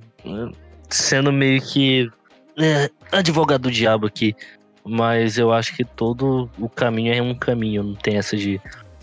sendo 0.91 1.33
meio 1.33 1.63
que 1.63 2.11
é, 2.59 2.91
advogado 3.11 3.63
do 3.63 3.71
diabo 3.71 4.07
aqui, 4.07 4.37
mas 4.85 5.39
eu 5.39 5.53
acho 5.53 5.75
que 5.75 5.85
todo 5.85 6.51
o 6.59 6.69
caminho 6.69 7.13
é 7.13 7.21
um 7.21 7.35
caminho, 7.35 7.83
não 7.83 7.95
tem 7.95 8.17
essa 8.17 8.37
de. 8.37 8.61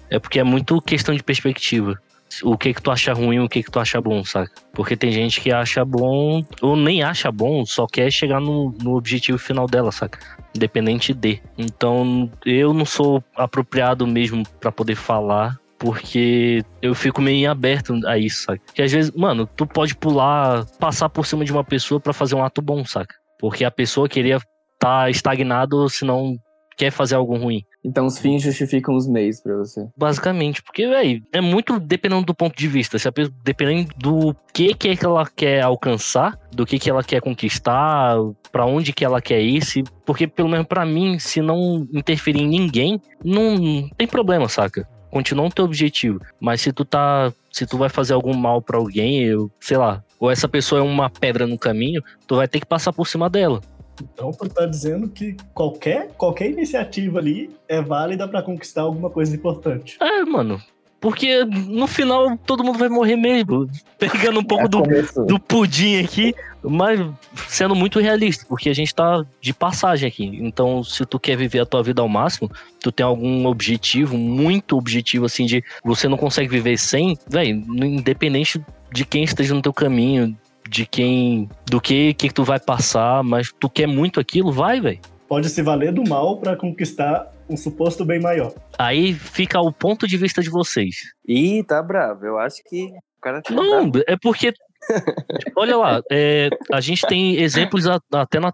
É 0.09 0.19
porque 0.19 0.39
é 0.39 0.43
muito 0.43 0.81
questão 0.81 1.13
de 1.13 1.23
perspectiva. 1.23 1.99
O 2.43 2.57
que 2.57 2.73
que 2.73 2.81
tu 2.81 2.91
acha 2.91 3.13
ruim, 3.13 3.39
o 3.39 3.47
que 3.47 3.63
que 3.63 3.71
tu 3.71 3.79
acha 3.79 4.01
bom, 4.01 4.23
saca? 4.23 4.51
Porque 4.73 4.97
tem 4.97 5.11
gente 5.11 5.39
que 5.39 5.51
acha 5.51 5.83
bom, 5.85 6.43
ou 6.61 6.75
nem 6.75 7.01
acha 7.01 7.31
bom, 7.31 7.65
só 7.65 7.87
quer 7.87 8.11
chegar 8.11 8.41
no, 8.41 8.73
no 8.81 8.95
objetivo 8.95 9.37
final 9.37 9.65
dela, 9.65 9.91
saca? 9.91 10.19
Independente 10.53 11.13
de. 11.13 11.41
Então, 11.57 12.29
eu 12.45 12.73
não 12.73 12.85
sou 12.85 13.23
apropriado 13.35 14.05
mesmo 14.05 14.43
pra 14.59 14.71
poder 14.71 14.95
falar 14.95 15.57
porque 15.79 16.63
eu 16.81 16.95
fico 16.95 17.21
meio 17.21 17.49
aberto 17.49 17.93
a 18.07 18.17
isso, 18.17 18.43
saca? 18.43 18.61
Porque 18.65 18.81
às 18.81 18.91
vezes, 18.91 19.11
mano, 19.11 19.47
tu 19.47 19.65
pode 19.65 19.95
pular, 19.95 20.65
passar 20.79 21.09
por 21.09 21.25
cima 21.25 21.45
de 21.45 21.51
uma 21.51 21.63
pessoa 21.63 21.99
pra 21.99 22.13
fazer 22.13 22.35
um 22.35 22.43
ato 22.43 22.61
bom, 22.61 22.83
saca? 22.83 23.15
Porque 23.39 23.63
a 23.63 23.71
pessoa 23.71 24.09
queria 24.09 24.39
estar 24.77 25.09
estagnado, 25.09 25.89
senão 25.89 26.37
quer 26.77 26.91
fazer 26.91 27.15
algo 27.15 27.35
ruim. 27.35 27.63
Então 27.83 28.05
os 28.05 28.19
fins 28.19 28.43
justificam 28.43 28.95
os 28.95 29.07
meios 29.07 29.41
pra 29.41 29.55
você. 29.55 29.87
Basicamente, 29.97 30.61
porque, 30.61 30.87
velho, 30.87 31.23
é 31.33 31.41
muito 31.41 31.79
dependendo 31.79 32.25
do 32.25 32.35
ponto 32.35 32.55
de 32.55 32.67
vista. 32.67 32.99
Se 32.99 33.07
a 33.07 33.11
pessoa, 33.11 33.35
dependendo 33.43 33.89
do 33.97 34.35
que, 34.53 34.73
que, 34.75 34.89
é 34.89 34.95
que 34.95 35.05
ela 35.05 35.25
quer 35.25 35.63
alcançar, 35.63 36.37
do 36.51 36.65
que, 36.65 36.77
que 36.77 36.89
ela 36.89 37.03
quer 37.03 37.19
conquistar, 37.19 38.15
pra 38.51 38.65
onde 38.65 38.93
que 38.93 39.03
ela 39.03 39.21
quer 39.21 39.41
ir, 39.41 39.65
se, 39.65 39.83
porque 40.05 40.27
pelo 40.27 40.49
menos 40.49 40.67
pra 40.67 40.85
mim, 40.85 41.17
se 41.17 41.41
não 41.41 41.87
interferir 41.91 42.41
em 42.41 42.47
ninguém, 42.47 43.01
não, 43.23 43.55
não 43.55 43.89
tem 43.97 44.05
problema, 44.05 44.47
saca? 44.47 44.87
continua 45.09 45.45
no 45.45 45.51
teu 45.51 45.65
objetivo. 45.65 46.19
Mas 46.39 46.61
se 46.61 46.71
tu 46.71 46.85
tá. 46.85 47.31
Se 47.51 47.65
tu 47.65 47.77
vai 47.77 47.89
fazer 47.89 48.13
algum 48.13 48.35
mal 48.35 48.61
pra 48.61 48.77
alguém, 48.77 49.23
eu, 49.23 49.49
sei 49.59 49.77
lá, 49.77 50.03
ou 50.19 50.29
essa 50.29 50.47
pessoa 50.47 50.79
é 50.79 50.83
uma 50.83 51.09
pedra 51.09 51.47
no 51.47 51.57
caminho, 51.57 52.03
tu 52.27 52.35
vai 52.35 52.47
ter 52.47 52.59
que 52.59 52.67
passar 52.67 52.93
por 52.93 53.07
cima 53.07 53.29
dela. 53.29 53.61
Então 54.03 54.31
tu 54.31 54.47
tá 54.49 54.65
dizendo 54.65 55.09
que 55.09 55.35
qualquer, 55.53 56.09
qualquer 56.17 56.49
iniciativa 56.49 57.19
ali 57.19 57.49
é 57.67 57.81
válida 57.81 58.27
pra 58.27 58.41
conquistar 58.41 58.81
alguma 58.81 59.09
coisa 59.09 59.35
importante. 59.35 59.97
É, 60.01 60.23
mano. 60.23 60.61
Porque 60.99 61.45
no 61.45 61.85
final 61.85 62.37
todo 62.39 62.63
mundo 62.63 62.79
vai 62.79 62.89
morrer 62.89 63.15
mesmo. 63.15 63.69
Pegando 63.99 64.39
um 64.39 64.43
pouco 64.43 64.63
Já 64.63 64.69
do, 64.69 64.79
começou. 64.79 65.25
do 65.27 65.39
pudim 65.39 65.99
aqui, 65.99 66.33
mas 66.63 66.99
sendo 67.47 67.75
muito 67.75 67.99
realista, 67.99 68.45
porque 68.49 68.69
a 68.69 68.73
gente 68.73 68.93
tá 68.93 69.23
de 69.39 69.53
passagem 69.53 70.07
aqui. 70.07 70.25
Então, 70.25 70.83
se 70.83 71.05
tu 71.05 71.19
quer 71.19 71.37
viver 71.37 71.59
a 71.59 71.65
tua 71.65 71.83
vida 71.83 72.01
ao 72.01 72.09
máximo, 72.09 72.51
tu 72.79 72.91
tem 72.91 73.05
algum 73.05 73.45
objetivo, 73.45 74.17
muito 74.17 74.75
objetivo, 74.75 75.25
assim, 75.25 75.45
de 75.45 75.63
você 75.83 76.07
não 76.07 76.17
consegue 76.17 76.49
viver 76.49 76.77
sem, 76.77 77.17
velho, 77.27 77.63
independente 77.85 78.59
de 78.91 79.05
quem 79.05 79.23
esteja 79.23 79.53
no 79.53 79.61
teu 79.61 79.73
caminho, 79.73 80.35
de 80.69 80.85
quem, 80.85 81.49
do 81.65 81.79
que 81.81 82.13
que 82.13 82.29
tu 82.29 82.43
vai 82.43 82.59
passar, 82.59 83.23
mas 83.23 83.51
tu 83.59 83.69
quer 83.69 83.87
muito 83.87 84.19
aquilo, 84.19 84.51
vai, 84.51 84.79
velho. 84.81 84.99
Pode 85.27 85.49
se 85.49 85.61
valer 85.61 85.91
do 85.91 86.07
mal 86.07 86.39
pra 86.39 86.55
conquistar 86.55 87.31
um 87.49 87.57
suposto 87.57 88.05
bem 88.05 88.19
maior. 88.19 88.53
Aí 88.77 89.13
fica 89.13 89.59
o 89.59 89.71
ponto 89.71 90.07
de 90.07 90.17
vista 90.17 90.41
de 90.41 90.49
vocês. 90.49 90.95
Ih, 91.27 91.63
tá 91.63 91.81
bravo. 91.81 92.25
Eu 92.25 92.37
acho 92.37 92.61
que 92.65 92.85
o 92.85 93.21
cara 93.21 93.41
tá 93.41 93.53
Não, 93.53 93.89
bravo. 93.89 94.05
é 94.07 94.15
porque. 94.21 94.53
Olha 95.55 95.75
lá, 95.75 96.01
é, 96.11 96.49
a 96.71 96.79
gente 96.79 97.05
tem 97.07 97.35
exemplos 97.41 97.87
a- 97.87 97.99
até 98.13 98.39
na, 98.39 98.53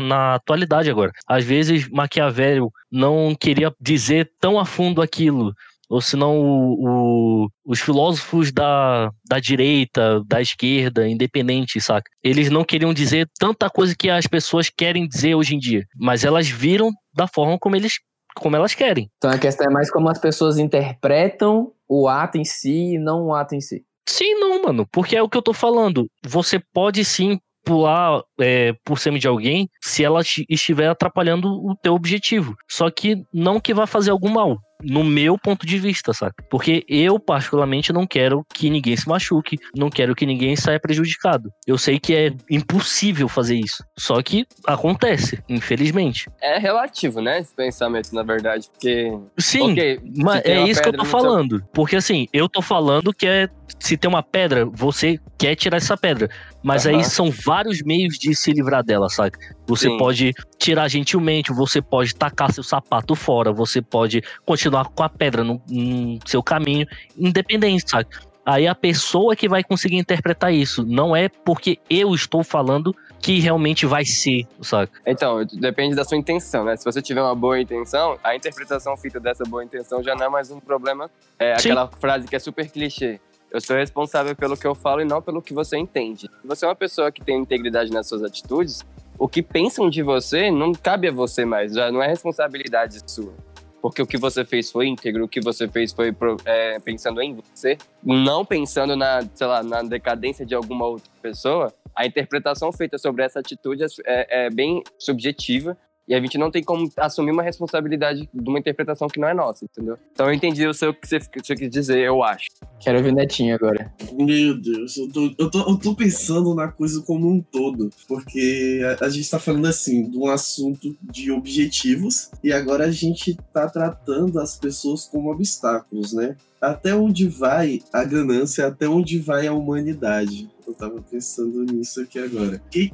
na 0.00 0.34
atualidade 0.36 0.90
agora. 0.90 1.10
Às 1.26 1.44
vezes, 1.44 1.88
Maquiavel 1.90 2.70
não 2.90 3.34
queria 3.38 3.72
dizer 3.80 4.30
tão 4.40 4.58
a 4.58 4.64
fundo 4.64 5.02
aquilo. 5.02 5.52
Ou 5.90 6.00
senão 6.00 6.38
o, 6.40 7.44
o- 7.44 7.48
os 7.66 7.80
filósofos 7.80 8.52
da, 8.52 9.10
da 9.28 9.38
direita, 9.38 10.22
da 10.26 10.40
esquerda, 10.40 11.08
independente, 11.08 11.80
saca? 11.80 12.10
Eles 12.22 12.50
não 12.50 12.64
queriam 12.64 12.92
dizer 12.94 13.28
tanta 13.38 13.68
coisa 13.70 13.94
que 13.98 14.08
as 14.10 14.26
pessoas 14.26 14.70
querem 14.70 15.06
dizer 15.06 15.34
hoje 15.34 15.54
em 15.54 15.58
dia. 15.58 15.84
Mas 15.96 16.24
elas 16.24 16.48
viram 16.48 16.90
da 17.14 17.26
forma 17.26 17.58
como, 17.58 17.76
eles, 17.76 17.94
como 18.34 18.56
elas 18.56 18.74
querem. 18.74 19.08
Então 19.18 19.30
a 19.30 19.38
questão 19.38 19.66
é 19.66 19.70
mais 19.70 19.90
como 19.90 20.08
as 20.08 20.18
pessoas 20.18 20.58
interpretam 20.58 21.72
o 21.88 22.08
ato 22.08 22.38
em 22.38 22.44
si 22.44 22.94
e 22.94 22.98
não 22.98 23.26
o 23.26 23.34
ato 23.34 23.54
em 23.54 23.60
si. 23.60 23.84
Sim, 24.06 24.34
não, 24.38 24.62
mano, 24.62 24.86
porque 24.92 25.16
é 25.16 25.22
o 25.22 25.28
que 25.28 25.36
eu 25.36 25.42
tô 25.42 25.52
falando. 25.54 26.06
Você 26.24 26.60
pode 26.72 27.04
sim 27.04 27.38
pular 27.64 28.22
é, 28.40 28.74
por 28.84 28.98
cima 28.98 29.18
de 29.18 29.26
alguém 29.26 29.68
se 29.82 30.04
ela 30.04 30.22
ti- 30.22 30.44
estiver 30.48 30.88
atrapalhando 30.88 31.48
o 31.48 31.74
teu 31.76 31.94
objetivo. 31.94 32.54
Só 32.70 32.90
que 32.90 33.22
não 33.32 33.58
que 33.60 33.72
vá 33.74 33.86
fazer 33.86 34.10
algum 34.10 34.28
mal. 34.30 34.58
No 34.82 35.02
meu 35.02 35.38
ponto 35.38 35.64
de 35.66 35.78
vista, 35.78 36.12
saca? 36.12 36.44
Porque 36.50 36.84
eu, 36.88 37.18
particularmente, 37.18 37.90
não 37.92 38.06
quero 38.06 38.44
que 38.52 38.68
ninguém 38.68 38.94
se 38.96 39.08
machuque, 39.08 39.56
não 39.74 39.88
quero 39.88 40.14
que 40.14 40.26
ninguém 40.26 40.56
saia 40.56 40.78
prejudicado. 40.80 41.48
Eu 41.66 41.78
sei 41.78 41.98
que 41.98 42.14
é 42.14 42.32
impossível 42.50 43.26
fazer 43.28 43.56
isso. 43.56 43.82
Só 43.98 44.20
que 44.20 44.44
acontece, 44.66 45.42
infelizmente. 45.48 46.28
É 46.42 46.58
relativo, 46.58 47.20
né? 47.22 47.38
Esse 47.38 47.54
pensamento, 47.54 48.12
na 48.14 48.22
verdade. 48.22 48.68
Porque. 48.70 49.16
Sim, 49.38 49.72
ok, 49.72 50.00
Mas 50.16 50.44
é 50.44 50.60
isso 50.64 50.82
que 50.82 50.88
eu 50.88 50.92
tô 50.92 50.98
no 50.98 51.04
seu- 51.08 51.18
falando. 51.20 51.64
Porque 51.72 51.96
assim, 51.96 52.26
eu 52.32 52.46
tô 52.48 52.60
falando 52.60 53.12
que 53.12 53.26
é. 53.26 53.48
Se 53.80 53.96
tem 53.96 54.08
uma 54.08 54.22
pedra, 54.22 54.66
você 54.66 55.18
quer 55.38 55.54
tirar 55.54 55.78
essa 55.78 55.96
pedra. 55.96 56.28
Mas 56.64 56.86
Aham. 56.86 56.96
aí 56.96 57.04
são 57.04 57.30
vários 57.30 57.82
meios 57.82 58.14
de 58.18 58.34
se 58.34 58.50
livrar 58.50 58.82
dela, 58.82 59.10
sabe? 59.10 59.32
Você 59.66 59.90
Sim. 59.90 59.98
pode 59.98 60.32
tirar 60.58 60.88
gentilmente, 60.88 61.52
você 61.52 61.82
pode 61.82 62.14
tacar 62.14 62.50
seu 62.50 62.62
sapato 62.62 63.14
fora, 63.14 63.52
você 63.52 63.82
pode 63.82 64.22
continuar 64.46 64.86
com 64.86 65.02
a 65.02 65.08
pedra 65.10 65.44
no, 65.44 65.60
no 65.68 66.18
seu 66.24 66.42
caminho, 66.42 66.86
independente, 67.18 67.84
sabe? 67.86 68.08
Aí 68.46 68.66
a 68.66 68.74
pessoa 68.74 69.36
que 69.36 69.46
vai 69.48 69.62
conseguir 69.62 69.96
interpretar 69.96 70.52
isso. 70.52 70.84
Não 70.86 71.14
é 71.14 71.28
porque 71.28 71.78
eu 71.88 72.14
estou 72.14 72.42
falando 72.42 72.94
que 73.20 73.40
realmente 73.40 73.86
vai 73.86 74.04
ser, 74.04 74.46
saca? 74.60 74.92
Então, 75.06 75.46
depende 75.46 75.94
da 75.94 76.04
sua 76.04 76.18
intenção, 76.18 76.64
né? 76.64 76.76
Se 76.76 76.84
você 76.84 77.00
tiver 77.00 77.22
uma 77.22 77.34
boa 77.34 77.58
intenção, 77.58 78.18
a 78.22 78.36
interpretação 78.36 78.96
feita 78.98 79.18
dessa 79.18 79.44
boa 79.44 79.64
intenção 79.64 80.02
já 80.02 80.14
não 80.14 80.26
é 80.26 80.28
mais 80.28 80.50
um 80.50 80.60
problema. 80.60 81.10
É 81.38 81.58
Sim. 81.58 81.70
aquela 81.70 81.88
frase 81.88 82.28
que 82.28 82.36
é 82.36 82.38
super 82.38 82.70
clichê. 82.70 83.18
Eu 83.54 83.60
sou 83.60 83.76
responsável 83.76 84.34
pelo 84.34 84.56
que 84.56 84.66
eu 84.66 84.74
falo 84.74 85.00
e 85.00 85.04
não 85.04 85.22
pelo 85.22 85.40
que 85.40 85.54
você 85.54 85.78
entende. 85.78 86.22
Se 86.22 86.48
você 86.48 86.64
é 86.64 86.68
uma 86.68 86.74
pessoa 86.74 87.12
que 87.12 87.24
tem 87.24 87.38
integridade 87.38 87.88
nas 87.92 88.08
suas 88.08 88.24
atitudes, 88.24 88.84
o 89.16 89.28
que 89.28 89.44
pensam 89.44 89.88
de 89.88 90.02
você 90.02 90.50
não 90.50 90.72
cabe 90.72 91.06
a 91.06 91.12
você 91.12 91.44
mais, 91.44 91.72
já 91.72 91.92
não 91.92 92.02
é 92.02 92.08
responsabilidade 92.08 92.98
sua. 93.06 93.32
Porque 93.80 94.02
o 94.02 94.06
que 94.08 94.18
você 94.18 94.44
fez 94.44 94.72
foi 94.72 94.88
íntegro, 94.88 95.26
o 95.26 95.28
que 95.28 95.40
você 95.40 95.68
fez 95.68 95.92
foi 95.92 96.12
é, 96.44 96.80
pensando 96.80 97.22
em 97.22 97.36
você, 97.36 97.78
não 98.02 98.44
pensando 98.44 98.96
na, 98.96 99.22
sei 99.32 99.46
lá, 99.46 99.62
na 99.62 99.82
decadência 99.82 100.44
de 100.44 100.56
alguma 100.56 100.86
outra 100.86 101.12
pessoa. 101.22 101.72
A 101.94 102.04
interpretação 102.04 102.72
feita 102.72 102.98
sobre 102.98 103.22
essa 103.22 103.38
atitude 103.38 103.84
é, 104.04 104.46
é 104.46 104.50
bem 104.50 104.82
subjetiva 104.98 105.78
e 106.06 106.14
a 106.14 106.20
gente 106.20 106.36
não 106.36 106.50
tem 106.50 106.62
como 106.62 106.90
assumir 106.96 107.32
uma 107.32 107.42
responsabilidade 107.42 108.28
de 108.32 108.48
uma 108.48 108.58
interpretação 108.58 109.08
que 109.08 109.18
não 109.18 109.28
é 109.28 109.34
nossa, 109.34 109.64
entendeu? 109.64 109.96
Então 110.12 110.26
eu 110.26 110.34
entendi 110.34 110.66
o 110.66 110.74
seu, 110.74 110.90
o 110.90 110.94
que 110.94 111.08
você, 111.08 111.18
você 111.18 111.54
quis 111.54 111.70
dizer, 111.70 111.98
eu 111.98 112.22
acho. 112.22 112.48
Quero 112.78 112.98
ouvir 112.98 113.10
o 113.10 113.14
Netinho 113.14 113.54
agora. 113.54 113.92
Meu 114.12 114.60
Deus, 114.60 114.96
eu 114.96 115.10
tô, 115.10 115.34
eu, 115.38 115.50
tô, 115.50 115.70
eu 115.70 115.78
tô 115.78 115.94
pensando 115.94 116.54
na 116.54 116.68
coisa 116.68 117.02
como 117.02 117.28
um 117.28 117.40
todo, 117.40 117.90
porque 118.06 118.80
a, 119.00 119.06
a 119.06 119.08
gente 119.08 119.30
tá 119.30 119.38
falando 119.38 119.66
assim 119.66 120.10
de 120.10 120.18
um 120.18 120.28
assunto 120.28 120.94
de 121.00 121.30
objetivos 121.30 122.30
e 122.42 122.52
agora 122.52 122.84
a 122.84 122.90
gente 122.90 123.36
tá 123.52 123.68
tratando 123.68 124.38
as 124.38 124.56
pessoas 124.56 125.06
como 125.06 125.30
obstáculos, 125.30 126.12
né? 126.12 126.36
Até 126.60 126.94
onde 126.94 127.28
vai 127.28 127.80
a 127.92 128.04
ganância, 128.04 128.66
até 128.66 128.88
onde 128.88 129.18
vai 129.18 129.46
a 129.46 129.52
humanidade? 129.52 130.48
Eu 130.66 130.74
tava 130.74 131.02
pensando 131.02 131.62
nisso 131.64 132.00
aqui 132.00 132.18
agora. 132.18 132.60
E, 132.74 132.90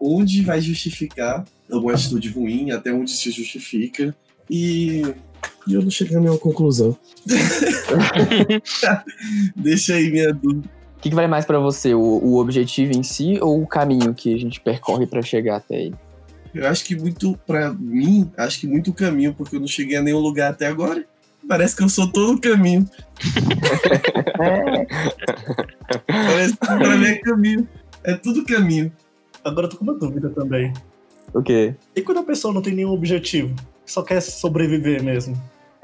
onde 0.00 0.42
vai 0.42 0.60
justificar 0.60 1.44
alguma 1.70 1.94
atitude 1.94 2.28
ruim, 2.28 2.70
até 2.70 2.92
onde 2.92 3.10
se 3.10 3.30
justifica 3.30 4.14
e. 4.50 5.02
E 5.66 5.74
eu 5.74 5.82
não 5.82 5.90
cheguei 5.90 6.16
a 6.16 6.20
nenhuma 6.20 6.38
conclusão. 6.38 6.96
Deixa 9.56 9.94
aí 9.94 10.10
minha 10.10 10.32
dúvida. 10.32 10.68
O 10.96 11.00
que, 11.00 11.10
que 11.10 11.14
vale 11.14 11.28
mais 11.28 11.44
pra 11.44 11.58
você, 11.58 11.94
o, 11.94 12.00
o 12.00 12.38
objetivo 12.38 12.94
em 12.94 13.02
si 13.02 13.38
ou 13.40 13.62
o 13.62 13.66
caminho 13.66 14.14
que 14.14 14.32
a 14.32 14.38
gente 14.38 14.60
percorre 14.60 15.06
pra 15.06 15.20
chegar 15.20 15.56
até 15.56 15.82
ele? 15.82 15.94
Eu 16.54 16.68
acho 16.68 16.84
que 16.84 16.94
muito, 16.94 17.38
pra 17.46 17.72
mim, 17.72 18.30
acho 18.36 18.60
que 18.60 18.66
muito 18.66 18.92
caminho, 18.92 19.34
porque 19.34 19.56
eu 19.56 19.60
não 19.60 19.66
cheguei 19.66 19.96
a 19.96 20.02
nenhum 20.02 20.20
lugar 20.20 20.52
até 20.52 20.66
agora. 20.66 21.04
Parece 21.48 21.76
que 21.76 21.82
eu 21.82 21.88
sou 21.88 22.10
todo 22.10 22.34
o 22.34 22.40
caminho. 22.40 22.88
Parece 26.06 26.52
que 26.56 26.66
pra 26.66 26.96
mim 26.96 27.06
é 27.06 27.18
caminho. 27.18 27.68
É 28.02 28.14
tudo 28.14 28.44
caminho. 28.44 28.92
Agora 29.44 29.66
eu 29.66 29.70
tô 29.70 29.76
com 29.76 29.84
uma 29.84 29.94
dúvida 29.94 30.30
também. 30.30 30.72
O 31.32 31.42
quê? 31.42 31.74
E 31.94 32.02
quando 32.02 32.18
a 32.18 32.24
pessoa 32.24 32.52
não 32.52 32.62
tem 32.62 32.74
nenhum 32.74 32.90
objetivo? 32.90 33.54
Só 33.84 34.02
quer 34.02 34.20
sobreviver 34.20 35.02
mesmo? 35.02 35.34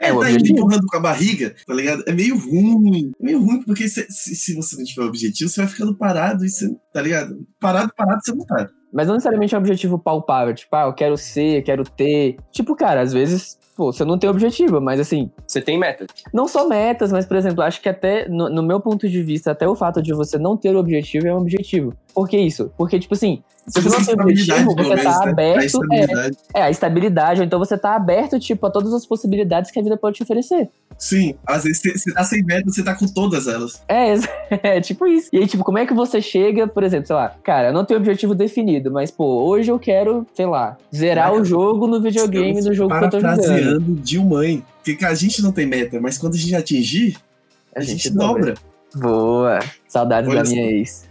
É, 0.01 0.07
É, 0.09 0.11
tá 0.13 0.17
objetivo. 0.19 0.59
empurrando 0.59 0.87
com 0.87 0.97
a 0.97 1.01
barriga, 1.01 1.55
tá 1.67 1.75
ligado? 1.75 2.03
É 2.07 2.13
meio 2.13 2.39
ruim. 2.39 3.13
É 3.21 3.25
meio 3.25 3.41
ruim, 3.43 3.63
porque 3.63 3.87
se, 3.89 4.07
se, 4.09 4.35
se 4.35 4.55
você 4.55 4.77
não 4.77 4.85
tiver 4.85 5.03
objetivo, 5.05 5.51
você 5.51 5.61
vai 5.61 5.71
ficando 5.71 5.95
parado 5.95 6.45
e 6.45 6.49
você, 6.49 6.75
tá 6.93 7.03
ligado? 7.03 7.47
Parado, 7.59 7.93
parado, 7.95 8.21
você 8.25 8.33
não 8.35 8.47
tá. 8.47 8.69
Mas 8.93 9.07
não 9.07 9.15
necessariamente 9.15 9.55
é 9.55 9.59
um 9.59 9.61
objetivo 9.61 9.99
palpável, 9.99 10.55
tipo, 10.55 10.75
ah, 10.75 10.87
eu 10.87 10.95
quero 10.95 11.17
ser, 11.19 11.59
eu 11.59 11.63
quero 11.63 11.85
ter. 11.85 12.37
Tipo, 12.51 12.75
cara, 12.75 13.03
às 13.03 13.13
vezes, 13.13 13.59
pô, 13.81 13.91
você 13.91 14.05
não 14.05 14.19
tem 14.19 14.29
objetivo, 14.29 14.79
mas 14.79 15.01
assim, 15.01 15.31
Você 15.47 15.63
tem 15.63 15.79
meta. 15.79 16.05
não 16.35 16.47
só 16.47 16.69
metas, 16.69 17.11
mas, 17.11 17.25
por 17.25 17.35
exemplo, 17.39 17.63
acho 17.63 17.81
que 17.81 17.89
até, 17.89 18.29
no, 18.29 18.51
no 18.51 18.63
meu 18.63 18.79
ponto 18.79 19.09
de 19.09 19.23
vista, 19.23 19.53
até 19.53 19.67
o 19.67 19.75
fato 19.75 20.03
de 20.03 20.13
você 20.13 20.37
não 20.37 20.55
ter 20.55 20.77
objetivo 20.77 21.27
é 21.27 21.35
um 21.35 21.39
objetivo. 21.39 21.95
Por 22.15 22.29
que 22.29 22.37
isso? 22.37 22.73
Porque, 22.77 22.99
tipo 22.99 23.15
assim, 23.15 23.43
se 23.67 23.81
você 23.81 23.99
não 23.99 24.05
tem 24.05 24.33
objetivo, 24.33 24.75
você 24.75 24.89
menos, 24.95 25.05
tá 25.05 25.11
né? 25.11 25.17
A 25.27 25.31
aberto. 25.31 25.79
É, 25.93 26.31
é, 26.61 26.63
a 26.63 26.71
estabilidade, 26.71 27.41
ou 27.41 27.47
então 27.47 27.59
você 27.59 27.79
tá 27.79 27.95
aberto, 27.95 28.39
tipo, 28.39 28.67
a 28.67 28.71
todas 28.71 28.93
as 28.93 29.07
possibilidades 29.07 29.71
que 29.71 29.79
a 29.79 29.83
vida 29.83 29.97
pode 29.97 30.17
te 30.17 30.23
oferecer. 30.23 30.69
Sim, 30.99 31.35
às 31.47 31.65
vezes 31.65 31.81
você- 31.83 32.13
tá 32.13 32.25
sem 32.25 32.43
meta, 32.45 32.69
você 32.71 32.83
tá 32.83 32.95
com 32.95 33.07
todas 33.07 33.47
elas. 33.47 33.83
É, 33.89 34.15
é 34.77 34.81
tipo 34.81 35.07
isso. 35.07 35.29
E 35.33 35.39
aí, 35.39 35.47
tipo, 35.47 35.63
como 35.63 35.79
é 35.79 35.87
que 35.87 35.95
você 35.95 36.21
chega, 36.21 36.67
por 36.67 36.83
exemplo, 36.83 37.07
sei 37.07 37.17
lá, 37.17 37.35
cara, 37.43 37.69
eu 37.69 37.73
não 37.73 37.85
tenho 37.85 38.01
objetivo 38.01 38.35
definido, 38.35 38.91
mas, 38.91 39.11
pô, 39.11 39.45
hoje 39.45 39.71
eu 39.71 39.79
quero, 39.79 40.27
sei 40.35 40.47
lá, 40.47 40.77
zerar 40.95 41.33
o 41.33 41.45
jogo 41.45 41.87
no 41.87 42.01
videogame 42.01 42.61
do 42.63 42.75
jogo 42.75 42.99
que 42.99 43.05
eu 43.05 43.11
tô 43.11 43.21
jogando. 43.21 43.81
De 44.01 44.19
mãe. 44.19 44.65
Porque 44.85 45.05
a 45.05 45.15
gente 45.15 45.43
não 45.43 45.53
tem 45.53 45.67
meta, 45.67 46.01
mas 46.01 46.17
quando 46.19 46.35
a 46.35 46.39
gente 46.39 46.55
atingir, 46.55 47.17
a, 47.75 47.81
gente, 47.81 48.11
dobra. 48.11 48.55
Boa. 48.95 49.61
Saudades 49.91 50.31
Olha 50.31 50.45
da 50.45 50.49
minha 50.49 50.71
ex. 50.81 51.09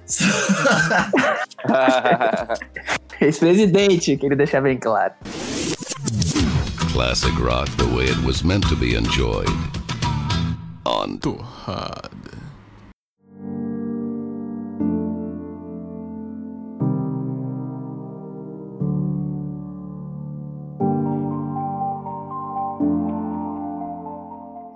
Ex-presidente, 3.20 4.16
queria 4.16 4.38
deixar 4.38 4.62
bem 4.62 4.78
claro. 4.78 5.14
Classic 6.94 7.38
rock 7.42 7.70
the 7.76 7.84
way 7.94 8.06
it 8.06 8.18
was 8.26 8.42
meant 8.42 8.66
to 8.70 8.78
be 8.78 8.96
enjoyed. 8.96 9.50
On 10.86 11.18
Torrada. 11.18 12.09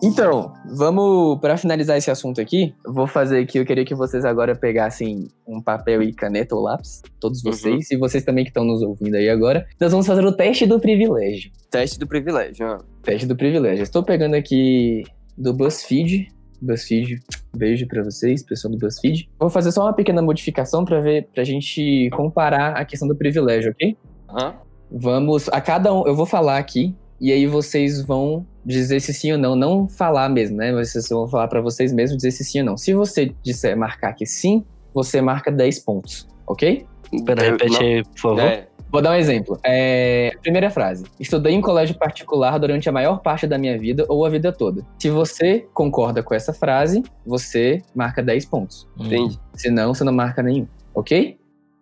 Então, 0.05 0.51
vamos 0.75 1.39
para 1.39 1.55
finalizar 1.55 1.97
esse 1.97 2.11
assunto 2.11 2.41
aqui. 2.41 2.75
eu 2.85 2.93
Vou 2.93 3.07
fazer 3.07 3.39
aqui. 3.39 3.57
Eu 3.57 3.65
queria 3.65 3.85
que 3.85 3.95
vocês 3.95 4.25
agora 4.25 4.53
pegassem 4.53 5.29
um 5.47 5.61
papel 5.61 6.03
e 6.03 6.11
caneta 6.13 6.53
ou 6.55 6.61
lápis, 6.61 7.01
todos 7.21 7.43
Uhum. 7.43 7.51
vocês, 7.53 7.89
e 7.89 7.95
vocês 7.95 8.23
também 8.23 8.43
que 8.43 8.49
estão 8.49 8.65
nos 8.65 8.81
ouvindo 8.81 9.15
aí 9.15 9.29
agora. 9.29 9.65
Nós 9.79 9.91
vamos 9.91 10.05
fazer 10.05 10.25
o 10.25 10.31
teste 10.33 10.65
do 10.65 10.77
privilégio. 10.79 11.51
Teste 11.71 11.97
do 11.97 12.05
privilégio. 12.05 12.65
ó. 12.67 12.77
Teste 13.01 13.25
do 13.25 13.35
privilégio. 13.35 13.81
Estou 13.83 14.03
pegando 14.03 14.35
aqui 14.35 15.03
do 15.37 15.53
BuzzFeed. 15.53 16.27
BuzzFeed, 16.61 17.21
beijo 17.55 17.87
pra 17.87 18.03
vocês, 18.03 18.43
pessoal 18.43 18.71
do 18.73 18.77
BuzzFeed. 18.77 19.29
Vou 19.39 19.49
fazer 19.49 19.71
só 19.71 19.83
uma 19.83 19.93
pequena 19.93 20.21
modificação 20.21 20.83
pra 20.85 20.99
ver, 21.01 21.27
pra 21.33 21.43
gente 21.43 22.09
comparar 22.11 22.73
a 22.73 22.85
questão 22.85 23.07
do 23.07 23.15
privilégio, 23.15 23.71
ok? 23.71 23.97
Aham. 24.29 24.53
Vamos, 24.91 25.49
a 25.49 25.59
cada 25.59 25.93
um, 25.93 26.05
eu 26.05 26.15
vou 26.15 26.25
falar 26.25 26.57
aqui, 26.57 26.95
e 27.19 27.31
aí 27.31 27.47
vocês 27.47 28.01
vão 28.05 28.45
dizer 28.65 28.99
se 28.99 29.13
sim 29.13 29.31
ou 29.31 29.37
não. 29.37 29.55
Não 29.55 29.87
falar 29.87 30.29
mesmo, 30.29 30.57
né? 30.57 30.71
Vocês 30.71 31.07
vão 31.09 31.27
falar 31.27 31.47
pra 31.47 31.61
vocês 31.61 31.91
mesmos 31.93 32.17
dizer 32.17 32.31
se 32.31 32.43
sim 32.43 32.59
ou 32.59 32.65
não. 32.65 32.77
Se 32.77 32.93
você 32.93 33.33
disser 33.43 33.77
marcar 33.77 34.13
que 34.13 34.25
sim, 34.25 34.63
você 34.93 35.21
marca 35.21 35.51
10 35.51 35.79
pontos, 35.79 36.27
ok? 36.47 36.85
Pera, 37.25 37.43
repete 37.43 37.83
aí, 37.83 38.03
por 38.03 38.19
favor. 38.19 38.39
É, 38.41 38.67
Vou 38.93 39.01
dar 39.01 39.09
um 39.09 39.15
exemplo. 39.15 39.59
É, 39.63 40.31
primeira 40.43 40.69
frase. 40.69 41.03
Estudei 41.19 41.51
em 41.51 41.61
colégio 41.61 41.97
particular 41.97 42.59
durante 42.59 42.87
a 42.87 42.91
maior 42.91 43.21
parte 43.21 43.47
da 43.47 43.57
minha 43.57 43.75
vida 43.75 44.05
ou 44.07 44.23
a 44.23 44.29
vida 44.29 44.53
toda. 44.53 44.85
Se 44.99 45.09
você 45.09 45.65
concorda 45.73 46.21
com 46.21 46.35
essa 46.35 46.53
frase, 46.53 47.01
você 47.25 47.81
marca 47.95 48.21
10 48.21 48.45
pontos. 48.45 48.87
Hum, 48.99 49.05
entendi. 49.07 49.39
Se 49.55 49.71
não, 49.71 49.95
você 49.95 50.03
não 50.03 50.13
marca 50.13 50.43
nenhum. 50.43 50.67
Ok? 50.93 51.39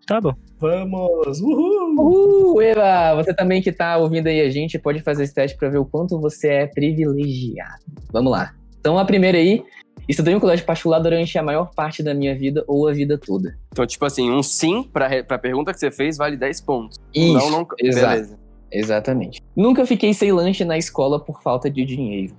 Tá 0.07 0.21
bom. 0.21 0.33
Vamos! 0.61 1.41
Uhul! 1.41 1.95
Uhul, 1.97 2.61
Eva! 2.61 3.15
Você 3.15 3.33
também 3.33 3.63
que 3.63 3.71
tá 3.71 3.97
ouvindo 3.97 4.27
aí 4.27 4.41
a 4.41 4.49
gente 4.51 4.77
pode 4.77 5.01
fazer 5.01 5.23
esse 5.23 5.33
teste 5.33 5.57
pra 5.57 5.69
ver 5.69 5.79
o 5.79 5.85
quanto 5.85 6.19
você 6.19 6.49
é 6.49 6.67
privilegiado. 6.67 7.83
Vamos 8.13 8.31
lá. 8.31 8.53
Então 8.79 8.99
a 8.99 9.03
primeira 9.03 9.39
aí. 9.39 9.63
Estudei 10.07 10.33
em 10.33 10.37
um 10.37 10.39
colégio 10.39 10.65
particular 10.65 10.99
durante 10.99 11.37
a 11.37 11.43
maior 11.43 11.71
parte 11.75 12.03
da 12.03 12.13
minha 12.13 12.35
vida 12.35 12.63
ou 12.67 12.87
a 12.87 12.93
vida 12.93 13.17
toda. 13.17 13.57
Então, 13.71 13.85
tipo 13.85 14.03
assim, 14.05 14.29
um 14.31 14.43
sim 14.43 14.83
pra, 14.83 15.23
pra 15.23 15.37
pergunta 15.37 15.73
que 15.73 15.79
você 15.79 15.91
fez 15.91 16.17
vale 16.17 16.35
10 16.37 16.61
pontos. 16.61 16.99
Isso, 17.13 17.33
não, 17.33 17.49
não. 17.49 17.67
exato. 17.79 18.13
Beleza. 18.13 18.39
Exatamente. 18.71 19.41
Nunca 19.55 19.85
fiquei 19.85 20.13
sem 20.13 20.31
lanche 20.31 20.63
na 20.63 20.77
escola 20.77 21.19
por 21.19 21.41
falta 21.41 21.69
de 21.69 21.85
dinheiro. 21.85 22.33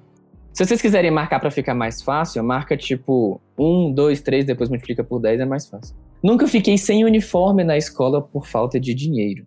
Se 0.53 0.65
vocês 0.65 0.81
quiserem 0.83 1.11
marcar 1.11 1.41
pra 1.41 1.51
ficar 1.51 1.75
mais 1.75 2.03
fácil, 2.03 2.43
marca 2.45 2.77
tipo 2.77 3.41
1, 3.59 3.93
2, 3.93 4.21
3, 4.21 4.45
depois 4.45 4.69
multiplica 4.69 5.03
por 5.03 5.21
10, 5.21 5.41
é 5.41 5.45
mais 5.45 5.67
fácil. 5.67 5.95
Nunca 6.23 6.47
fiquei 6.47 6.79
sem 6.79 7.05
uniforme 7.05 7.65
na 7.65 7.77
escola 7.77 8.23
por 8.23 8.47
falta 8.47 8.79
de 8.79 8.95
dinheiro. 8.95 9.47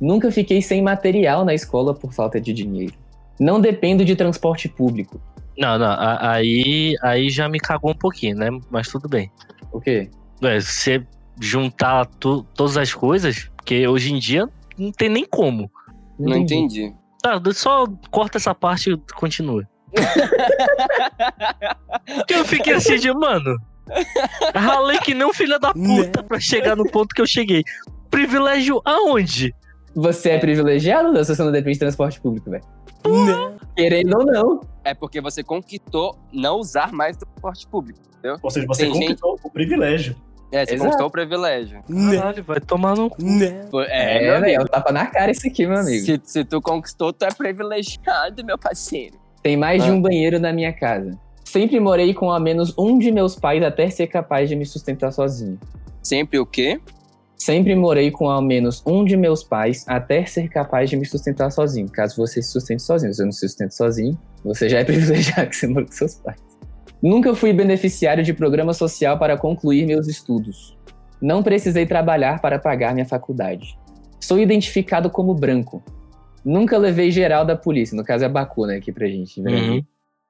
Nunca 0.00 0.30
fiquei 0.30 0.60
sem 0.60 0.82
material 0.82 1.44
na 1.44 1.54
escola 1.54 1.94
por 1.94 2.12
falta 2.12 2.40
de 2.40 2.52
dinheiro. 2.52 2.94
Não 3.38 3.60
dependo 3.60 4.04
de 4.04 4.16
transporte 4.16 4.68
público. 4.68 5.20
Não, 5.56 5.78
não, 5.78 5.86
a- 5.86 6.32
aí, 6.32 6.94
aí 7.02 7.30
já 7.30 7.48
me 7.48 7.58
cagou 7.58 7.92
um 7.92 7.96
pouquinho, 7.96 8.36
né? 8.36 8.48
Mas 8.70 8.88
tudo 8.88 9.08
bem. 9.08 9.30
O 9.72 9.80
quê? 9.80 10.10
É, 10.42 10.60
se 10.60 10.72
você 10.72 11.06
juntar 11.40 12.06
tu- 12.06 12.42
todas 12.54 12.76
as 12.76 12.92
coisas, 12.92 13.50
porque 13.56 13.86
hoje 13.86 14.12
em 14.12 14.18
dia 14.18 14.48
não 14.78 14.90
tem 14.92 15.08
nem 15.08 15.24
como. 15.24 15.70
Não 16.18 16.36
entendi. 16.36 16.92
Tá, 17.22 17.40
só 17.54 17.86
corta 18.10 18.38
essa 18.38 18.54
parte 18.54 18.90
e 18.90 18.96
continua. 19.14 19.66
Eu 22.28 22.44
fiquei 22.44 22.74
assim 22.74 22.96
de, 22.96 23.12
mano. 23.12 23.56
Ralei 24.54 24.98
que 24.98 25.14
nem 25.14 25.26
um 25.26 25.32
filho 25.32 25.58
da 25.58 25.72
puta 25.72 26.22
pra 26.22 26.38
chegar 26.40 26.76
no 26.76 26.84
ponto 26.90 27.14
que 27.14 27.20
eu 27.20 27.26
cheguei. 27.26 27.62
Privilégio 28.10 28.80
aonde? 28.84 29.54
Você 29.94 30.30
é 30.30 30.38
privilegiado 30.38 31.08
ou 31.08 31.24
você 31.24 31.42
não 31.42 31.52
depende 31.52 31.74
de 31.74 31.80
transporte 31.80 32.20
público, 32.20 32.50
velho? 32.50 32.64
Querendo 33.76 34.18
ou 34.18 34.24
não. 34.26 34.60
É 34.84 34.94
porque 34.94 35.20
você 35.20 35.42
conquistou 35.42 36.18
não 36.32 36.56
usar 36.58 36.92
mais 36.92 37.16
transporte 37.16 37.66
público. 37.68 38.00
Ou 38.42 38.50
seja, 38.50 38.66
você 38.66 38.84
Tem 38.84 38.94
gente- 38.94 39.02
conquistou 39.06 39.38
o 39.42 39.50
privilégio. 39.50 40.16
É, 40.52 40.64
você 40.64 40.74
Exato. 40.74 40.80
conquistou 40.84 41.06
o 41.06 41.10
privilégio. 41.10 41.82
Caralho, 42.16 42.44
vai 42.44 42.60
tomar 42.60 42.94
no 42.96 43.10
cu. 43.10 43.16
É, 43.88 44.26
É, 44.28 44.40
velho, 44.40 44.60
é 44.60 44.62
um 44.62 44.66
tapa 44.66 44.92
na 44.92 45.06
cara 45.06 45.30
isso 45.30 45.46
aqui, 45.46 45.66
meu 45.66 45.78
amigo. 45.78 46.04
Se, 46.04 46.20
se 46.24 46.44
tu 46.44 46.60
conquistou, 46.60 47.12
tu 47.12 47.24
é 47.24 47.28
privilegiado, 47.32 48.44
meu 48.44 48.56
parceiro. 48.58 49.16
Tem 49.42 49.56
mais 49.56 49.82
de 49.82 49.90
Ah. 49.90 49.92
um 49.92 50.00
banheiro 50.00 50.38
na 50.38 50.52
minha 50.52 50.72
casa. 50.72 51.18
Sempre 51.46 51.78
morei 51.78 52.12
com 52.12 52.28
ao 52.28 52.40
menos 52.40 52.74
um 52.76 52.98
de 52.98 53.12
meus 53.12 53.36
pais 53.36 53.62
até 53.62 53.88
ser 53.88 54.08
capaz 54.08 54.48
de 54.48 54.56
me 54.56 54.66
sustentar 54.66 55.12
sozinho. 55.12 55.58
Sempre 56.02 56.40
o 56.40 56.44
quê? 56.44 56.80
Sempre 57.36 57.76
morei 57.76 58.10
com 58.10 58.28
ao 58.28 58.42
menos 58.42 58.82
um 58.84 59.04
de 59.04 59.16
meus 59.16 59.44
pais 59.44 59.84
até 59.86 60.26
ser 60.26 60.48
capaz 60.48 60.90
de 60.90 60.96
me 60.96 61.06
sustentar 61.06 61.52
sozinho. 61.52 61.88
Caso 61.88 62.16
você 62.16 62.42
se 62.42 62.50
sustente 62.50 62.82
sozinho. 62.82 63.12
Se 63.12 63.18
você 63.18 63.24
não 63.24 63.32
se 63.32 63.48
sustenta 63.48 63.70
sozinho, 63.70 64.18
você 64.44 64.68
já 64.68 64.80
é 64.80 64.84
privilegiado 64.84 65.48
que 65.48 65.54
você 65.56 65.68
mora 65.68 65.86
com 65.86 65.92
seus 65.92 66.16
pais. 66.16 66.36
Nunca 67.00 67.32
fui 67.32 67.52
beneficiário 67.52 68.24
de 68.24 68.34
programa 68.34 68.72
social 68.72 69.16
para 69.16 69.38
concluir 69.38 69.86
meus 69.86 70.08
estudos. 70.08 70.76
Não 71.22 71.44
precisei 71.44 71.86
trabalhar 71.86 72.40
para 72.40 72.58
pagar 72.58 72.92
minha 72.92 73.06
faculdade. 73.06 73.78
Sou 74.20 74.40
identificado 74.40 75.08
como 75.08 75.32
branco. 75.32 75.80
Nunca 76.44 76.76
levei 76.76 77.12
geral 77.12 77.44
da 77.44 77.54
polícia. 77.54 77.96
No 77.96 78.02
caso 78.02 78.24
é 78.24 78.28
Baku, 78.28 78.66
né, 78.66 78.78
aqui 78.78 78.90
pra 78.90 79.06
gente. 79.06 79.40
né? 79.40 79.52
Uhum. 79.52 79.84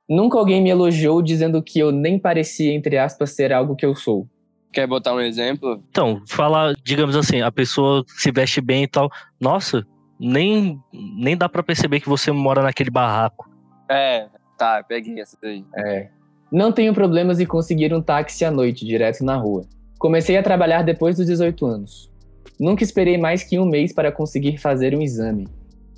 Nunca 0.09 0.39
alguém 0.39 0.63
me 0.63 0.71
elogiou 0.71 1.21
dizendo 1.21 1.63
que 1.63 1.79
eu 1.79 1.91
nem 1.91 2.19
parecia, 2.19 2.73
entre 2.73 2.97
aspas, 2.97 3.31
ser 3.31 3.53
algo 3.53 3.75
que 3.75 3.85
eu 3.85 3.95
sou. 3.95 4.29
Quer 4.73 4.87
botar 4.87 5.15
um 5.15 5.21
exemplo? 5.21 5.83
Então, 5.91 6.23
fala, 6.29 6.75
digamos 6.85 7.17
assim, 7.17 7.41
a 7.41 7.51
pessoa 7.51 8.05
se 8.07 8.31
veste 8.31 8.61
bem 8.61 8.85
e 8.85 8.89
tal. 8.89 9.11
Nossa, 9.41 9.85
nem, 10.19 10.79
nem 10.93 11.37
dá 11.37 11.49
pra 11.49 11.63
perceber 11.63 12.01
que 12.01 12.09
você 12.09 12.31
mora 12.31 12.63
naquele 12.63 12.91
barraco. 12.91 13.51
É, 13.91 14.29
tá, 14.57 14.85
peguei 14.87 15.21
essa 15.21 15.37
daí. 15.43 15.65
É. 15.77 16.09
Não 16.53 16.71
tenho 16.71 16.95
problemas 16.95 17.41
em 17.41 17.47
conseguir 17.47 17.93
um 17.93 18.01
táxi 18.01 18.45
à 18.45 18.51
noite, 18.51 18.85
direto 18.85 19.25
na 19.25 19.37
rua. 19.37 19.65
Comecei 19.99 20.37
a 20.37 20.43
trabalhar 20.43 20.83
depois 20.83 21.17
dos 21.17 21.27
18 21.27 21.67
anos. 21.67 22.13
Nunca 22.61 22.85
esperei 22.85 23.19
mais 23.19 23.43
que 23.43 23.59
um 23.59 23.67
mês 23.67 23.93
para 23.93 24.13
conseguir 24.13 24.59
fazer 24.59 24.95
um 24.95 25.03
exame. 25.03 25.49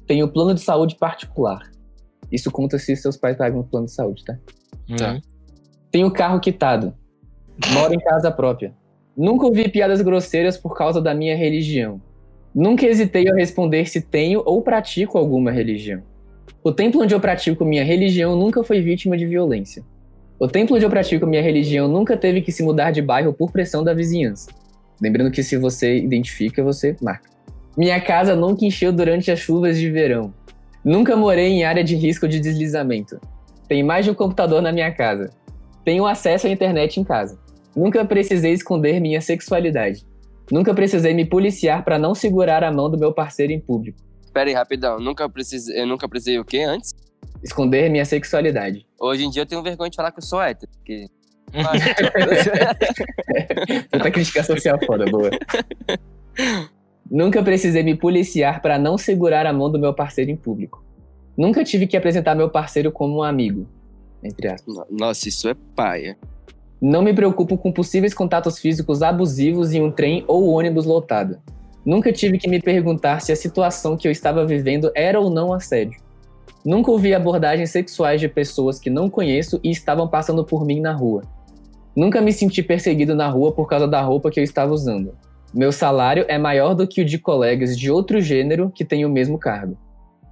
Tenho 0.07 0.33
plano 0.33 0.55
de 0.55 0.61
saúde 0.61 0.97
particular. 0.97 1.61
Isso 2.31 2.51
conta 2.51 2.79
se 2.79 2.95
seus 2.97 3.17
pais 3.17 3.37
pagam 3.37 3.61
o 3.61 3.65
plano 3.65 3.87
de 3.87 3.93
saúde, 3.93 4.25
tá? 4.25 4.39
Tá. 4.97 5.13
Uhum. 5.13 5.21
Tenho 5.91 6.11
carro 6.11 6.41
quitado. 6.41 6.95
Moro 7.73 7.95
em 7.95 7.99
casa 7.99 8.31
própria. 8.31 8.75
Nunca 9.17 9.47
ouvi 9.47 9.69
piadas 9.69 10.01
grosseiras 10.01 10.57
por 10.57 10.77
causa 10.77 11.01
da 11.01 11.15
minha 11.15 11.37
religião. 11.37 12.01
Nunca 12.55 12.87
hesitei 12.87 13.29
ao 13.29 13.37
responder 13.37 13.87
se 13.87 14.01
tenho 14.01 14.43
ou 14.45 14.63
pratico 14.63 15.19
alguma 15.19 15.51
religião. 15.51 16.03
O 16.63 16.73
templo 16.73 17.03
onde 17.03 17.15
eu 17.15 17.21
pratico 17.21 17.65
minha 17.65 17.85
religião 17.85 18.37
nunca 18.37 18.63
foi 18.63 18.81
vítima 18.81 19.17
de 19.17 19.27
violência. 19.27 19.83
O 20.39 20.47
templo 20.47 20.77
onde 20.77 20.85
eu 20.85 20.91
pratico 20.91 21.27
minha 21.27 21.43
religião 21.43 21.89
nunca 21.89 22.17
teve 22.17 22.43
que 22.43 22.53
se 22.53 22.63
mudar 22.63 22.91
de 22.91 23.03
bairro 23.03 23.33
por 23.33 23.51
pressão 23.51 23.83
da 23.83 23.93
vizinhança. 23.93 24.51
Lembrando 25.01 25.31
que 25.31 25.43
se 25.43 25.57
você 25.57 25.99
identifica, 25.99 26.63
você 26.63 26.97
marca. 27.01 27.29
Minha 27.77 28.01
casa 28.01 28.35
nunca 28.37 28.65
encheu 28.65 28.93
durante 28.93 29.31
as 29.31 29.39
chuvas 29.39 29.79
de 29.79 29.91
verão. 29.91 30.33
Nunca 30.89 31.15
morei 31.15 31.49
em 31.49 31.65
área 31.65 31.85
de 31.85 31.95
risco 31.95 32.27
de 32.27 32.41
deslizamento. 32.41 33.21
Tem 33.69 33.83
mais 33.83 34.07
de 34.07 34.11
um 34.11 34.15
computador 34.15 34.63
na 34.63 34.73
minha 34.73 34.91
casa. 34.91 35.29
Tenho 35.85 36.07
acesso 36.07 36.47
à 36.47 36.51
internet 36.51 36.99
em 36.99 37.05
casa. 37.05 37.39
Nunca 37.77 38.03
precisei 38.07 38.55
esconder 38.55 38.99
minha 38.99 39.21
sexualidade. 39.21 40.07
Nunca 40.51 40.73
precisei 40.73 41.13
me 41.13 41.27
policiar 41.27 41.85
para 41.85 41.99
não 41.99 42.15
segurar 42.15 42.65
a 42.65 42.73
mão 42.73 42.89
do 42.89 42.99
meu 42.99 43.13
parceiro 43.13 43.53
em 43.53 43.61
público. 43.61 43.99
Pera 44.33 44.49
aí, 44.49 44.55
rapidão. 44.55 44.99
Nunca 44.99 45.29
precisei, 45.29 45.79
eu 45.79 45.87
nunca 45.87 46.09
precisei 46.09 46.39
o 46.39 46.45
quê 46.45 46.61
antes? 46.61 46.95
Esconder 47.45 47.91
minha 47.91 48.07
sexualidade. 48.07 48.87
Hoje 48.99 49.27
em 49.27 49.31
dia 49.31 49.43
eu 49.43 49.47
tenho 49.47 49.63
vergonha 49.63 49.91
de 49.91 49.97
falar 49.97 50.11
que 50.11 50.21
eu 50.21 50.25
sou 50.25 50.41
hétero. 50.41 50.73
Porque... 50.73 51.05
Puta 53.93 54.11
crítica 54.11 54.43
social 54.43 54.79
foda, 54.87 55.05
boa. 55.05 55.29
Nunca 57.11 57.43
precisei 57.43 57.83
me 57.83 57.95
policiar 57.95 58.61
para 58.61 58.79
não 58.79 58.99
segurar 58.99 59.47
a 59.47 59.53
mão 59.53 59.71
do 59.71 59.79
meu 59.79 59.95
parceiro 59.95 60.31
em 60.31 60.37
público. 60.37 60.85
Nunca 61.37 61.65
tive 61.65 61.87
que 61.87 61.97
apresentar 61.97 62.35
meu 62.35 62.51
parceiro 62.51 62.93
como 62.93 63.19
um 63.19 63.23
amigo. 63.23 63.67
Entre 64.23 64.49
aspas. 64.49 64.75
Nossa, 64.91 65.29
isso 65.29 65.49
é 65.49 65.55
paia. 65.75 66.19
Não 66.81 67.03
me 67.03 67.15
preocupo 67.15 67.57
com 67.57 67.73
possíveis 67.73 68.13
contatos 68.13 68.59
físicos 68.59 69.03
abusivos 69.03 69.73
em 69.73 69.83
um 69.83 69.91
trem 69.91 70.25
ou 70.27 70.49
ônibus 70.49 70.85
lotado. 70.85 71.39
Nunca 71.85 72.13
tive 72.13 72.39
que 72.39 72.49
me 72.49 72.61
perguntar 72.61 73.21
se 73.21 73.33
a 73.33 73.37
situação 73.37 73.97
que 73.97 74.07
eu 74.07 74.13
estava 74.13 74.45
vivendo 74.45 74.91
era 74.95 75.19
ou 75.19 75.31
não 75.31 75.53
assédio. 75.53 75.99
Nunca 76.65 76.91
ouvi 76.91 77.15
abordagens 77.15 77.71
sexuais 77.71 78.21
de 78.21 78.29
pessoas 78.29 78.79
que 78.79 78.91
não 78.91 79.09
conheço 79.09 79.59
e 79.63 79.71
estavam 79.71 80.07
passando 80.07 80.45
por 80.45 80.67
mim 80.67 80.81
na 80.81 80.93
rua. 80.93 81.23
Nunca 81.97 82.21
me 82.21 82.33
senti 82.33 82.63
perseguido 82.63 83.15
na 83.15 83.29
rua 83.29 83.53
por 83.53 83.67
causa 83.67 83.89
da 83.89 84.01
roupa 84.01 84.31
que 84.31 84.39
eu 84.39 84.45
estava 84.45 84.73
usando. 84.73 85.17
Meu 85.55 85.73
salário 85.73 86.25
é 86.29 86.37
maior 86.39 86.75
do 86.75 86.87
que 86.87 87.01
o 87.01 87.05
de 87.05 87.19
colegas 87.19 87.77
de 87.77 87.91
outro 87.91 88.21
gênero 88.21 88.71
que 88.71 88.85
têm 88.85 89.05
o 89.05 89.11
mesmo 89.11 89.39
cargo. 89.39 89.77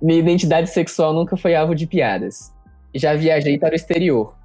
Minha 0.01 0.19
identidade 0.19 0.71
sexual 0.71 1.13
nunca 1.15 1.37
foi 1.37 1.55
alvo 1.55 1.75
de 1.75 1.87
piadas. 1.87 2.53
Já 2.95 3.15
viajei 3.15 3.59
para 3.59 3.73
o 3.73 3.77
exterior. 3.77 4.37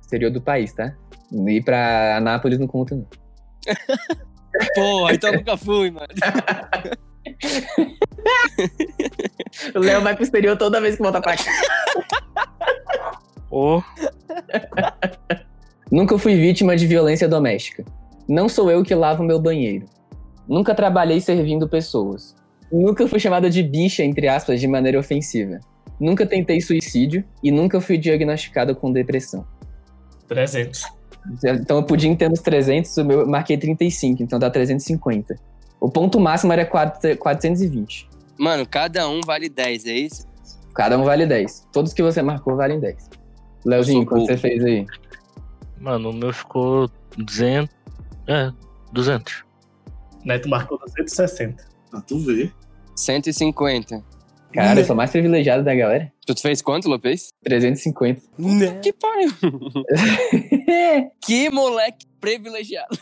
Exterior 0.00 0.30
do 0.30 0.40
país, 0.40 0.72
tá? 0.72 0.94
Ir 1.32 1.64
pra 1.64 2.16
Anápolis 2.18 2.58
não 2.58 2.66
conta, 2.66 2.94
não. 2.94 3.06
Porra, 4.74 5.14
então 5.14 5.30
eu 5.30 5.38
nunca 5.38 5.56
fui, 5.56 5.90
mano. 5.90 6.08
O 9.74 9.78
Léo 9.78 10.00
vai 10.00 10.14
pro 10.14 10.24
exterior 10.24 10.56
toda 10.56 10.80
vez 10.80 10.96
que 10.96 11.02
volta 11.02 11.20
pra 11.20 11.36
cá. 11.36 11.44
Ô, 13.50 13.82
Nunca 15.90 16.16
fui 16.18 16.36
vítima 16.36 16.74
de 16.74 16.86
violência 16.86 17.28
doméstica. 17.28 17.84
Não 18.28 18.48
sou 18.48 18.70
eu 18.70 18.82
que 18.82 18.94
lavo 18.94 19.22
meu 19.22 19.38
banheiro. 19.38 19.86
Nunca 20.48 20.74
trabalhei 20.74 21.20
servindo 21.20 21.68
pessoas. 21.68 22.34
Nunca 22.70 23.06
fui 23.06 23.20
chamada 23.20 23.50
de 23.50 23.62
bicha, 23.62 24.02
entre 24.02 24.28
aspas, 24.28 24.60
de 24.60 24.66
maneira 24.66 24.98
ofensiva. 24.98 25.60
Nunca 26.00 26.26
tentei 26.26 26.60
suicídio 26.60 27.24
e 27.42 27.50
nunca 27.50 27.80
fui 27.80 27.98
diagnosticado 27.98 28.74
com 28.74 28.92
depressão. 28.92 29.46
300. 30.26 30.84
Então 31.44 31.76
eu 31.76 31.82
podia 31.84 32.14
ter 32.16 32.30
uns 32.30 32.40
300, 32.40 32.96
o 32.96 33.04
meu 33.04 33.20
eu 33.20 33.26
marquei 33.26 33.56
35, 33.56 34.22
então 34.22 34.38
dá 34.38 34.50
350. 34.50 35.36
O 35.80 35.88
ponto 35.88 36.18
máximo 36.18 36.52
era 36.52 36.64
4 36.64 37.16
420. 37.18 38.08
Mano, 38.38 38.66
cada 38.66 39.08
um 39.08 39.20
vale 39.20 39.48
10, 39.48 39.86
é 39.86 39.92
isso? 39.92 40.26
Cada 40.74 40.98
um 40.98 41.04
vale 41.04 41.26
10. 41.26 41.68
Todos 41.72 41.92
que 41.92 42.02
você 42.02 42.22
marcou 42.22 42.56
valem 42.56 42.80
10. 42.80 43.10
Leozinho, 43.64 44.06
quanto 44.06 44.26
você 44.26 44.36
fez 44.36 44.64
aí? 44.64 44.86
Mano, 45.78 46.10
o 46.10 46.12
meu 46.12 46.32
ficou 46.32 46.90
200. 47.16 47.72
É, 48.26 48.50
200. 48.92 49.44
Neto 50.24 50.48
marcou 50.48 50.78
260. 50.78 51.64
Pra 51.90 52.00
tu 52.00 52.18
ver. 52.18 52.52
150. 52.96 54.02
Cara, 54.52 54.80
eu 54.80 54.84
sou 54.84 54.94
mais 54.94 55.10
privilegiado 55.10 55.64
da 55.64 55.74
galera. 55.74 56.12
Tu 56.26 56.38
fez 56.40 56.60
quanto, 56.60 56.88
Lopes? 56.88 57.30
350. 57.42 58.20
Que 58.82 58.92
pariu. 58.92 59.32
que 61.24 61.50
moleque 61.50 62.06
privilegiado. 62.20 62.98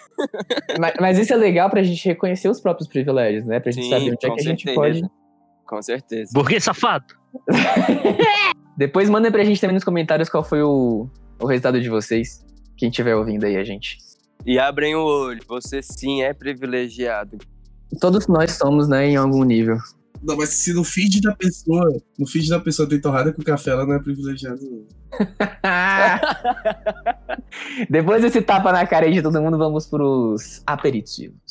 mas, 0.79 0.95
mas 1.01 1.19
isso 1.19 1.33
é 1.33 1.37
legal 1.37 1.69
pra 1.69 1.83
gente 1.83 2.07
reconhecer 2.07 2.49
os 2.49 2.61
próprios 2.61 2.89
privilégios, 2.89 3.47
né? 3.47 3.59
Pra 3.59 3.73
gente 3.73 3.85
Sim, 3.85 3.91
saber 3.91 4.13
onde 4.13 4.27
é 4.27 4.31
que 4.31 4.41
a 4.41 4.45
gente 4.45 4.63
certeza. 4.63 4.75
pode. 4.75 5.03
Com 5.67 5.83
certeza. 5.83 6.31
Burguês 6.33 6.65
safado. 6.65 7.15
Depois 8.77 9.11
manda 9.11 9.31
pra 9.31 9.45
gente 9.45 9.61
também 9.61 9.75
nos 9.75 9.85
comentários 9.85 10.29
qual 10.29 10.43
foi 10.45 10.63
o, 10.63 11.09
o 11.41 11.47
resultado 11.47 11.81
de 11.81 11.89
vocês. 11.89 12.45
Quem 12.77 12.89
estiver 12.89 13.15
ouvindo 13.15 13.45
aí 13.45 13.57
a 13.57 13.65
gente. 13.65 13.99
E 14.45 14.59
abrem 14.59 14.95
o 14.95 15.05
olho. 15.05 15.41
Você 15.49 15.83
sim 15.83 16.23
é 16.23 16.33
privilegiado. 16.33 17.39
Todos 18.01 18.27
nós 18.27 18.53
somos, 18.53 18.89
né, 18.89 19.09
em 19.09 19.17
algum 19.17 19.45
nível. 19.45 19.77
Não, 20.23 20.37
mas 20.37 20.51
se 20.51 20.75
no 20.75 20.85
feed 20.85 21.23
da 21.23 21.35
pessoa, 21.35 21.89
no 22.19 22.27
feed 22.27 22.51
da 22.51 22.61
pessoa 22.61 22.89
tem 22.89 23.01
torrada 23.01 23.33
com 23.33 23.43
café, 23.43 23.71
ela 23.71 23.87
não 23.87 23.95
é 23.95 23.99
privilegiada. 23.99 24.61
não. 24.61 24.87
Depois 27.89 28.23
desse 28.23 28.43
tapa 28.43 28.71
na 28.71 28.87
cara 28.87 29.07
aí 29.07 29.15
de 29.15 29.23
todo 29.23 29.41
mundo, 29.41 29.57
vamos 29.57 29.87
pros 29.87 30.63
aperitivos. 30.67 31.50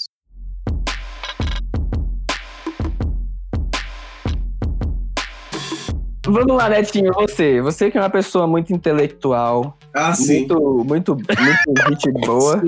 Vamos 6.32 6.56
lá, 6.56 6.70
Netinho, 6.70 7.12
você. 7.13 7.62
Você 7.62 7.89
que 7.89 7.98
é 7.98 8.02
uma 8.02 8.10
pessoa 8.10 8.46
muito 8.48 8.72
intelectual, 8.74 9.78
Ah, 9.94 10.13
sim. 10.13 10.39
muito, 10.48 10.84
muito, 10.86 11.15
muito 11.15 11.26
gente 11.89 12.12
boa. 12.26 12.62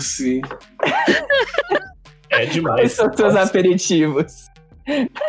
Sim. 0.00 0.40
É 2.30 2.36
Quais 2.38 2.52
demais. 2.52 2.92
são 2.92 3.08
os 3.10 3.16
seus 3.16 3.34
aperitivos 3.34 4.32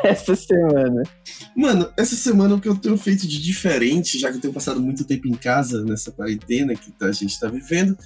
essa 0.04 0.36
semana? 0.36 1.04
Mano, 1.56 1.90
essa 1.98 2.16
semana 2.16 2.56
o 2.56 2.62
que 2.62 2.68
eu 2.70 2.76
tenho 2.76 2.98
feito 2.98 3.28
de 3.28 3.42
diferente, 3.42 4.20
já 4.20 4.30
que 4.30 4.38
eu 4.38 4.42
tenho 4.42 4.54
passado 4.54 4.80
muito 4.82 5.04
tempo 5.06 5.28
em 5.28 5.34
casa 5.34 5.84
nessa 5.84 6.12
quarentena 6.12 6.74
que 6.76 6.94
a 7.04 7.12
gente 7.12 7.40
tá 7.40 7.48
vivendo, 7.48 7.98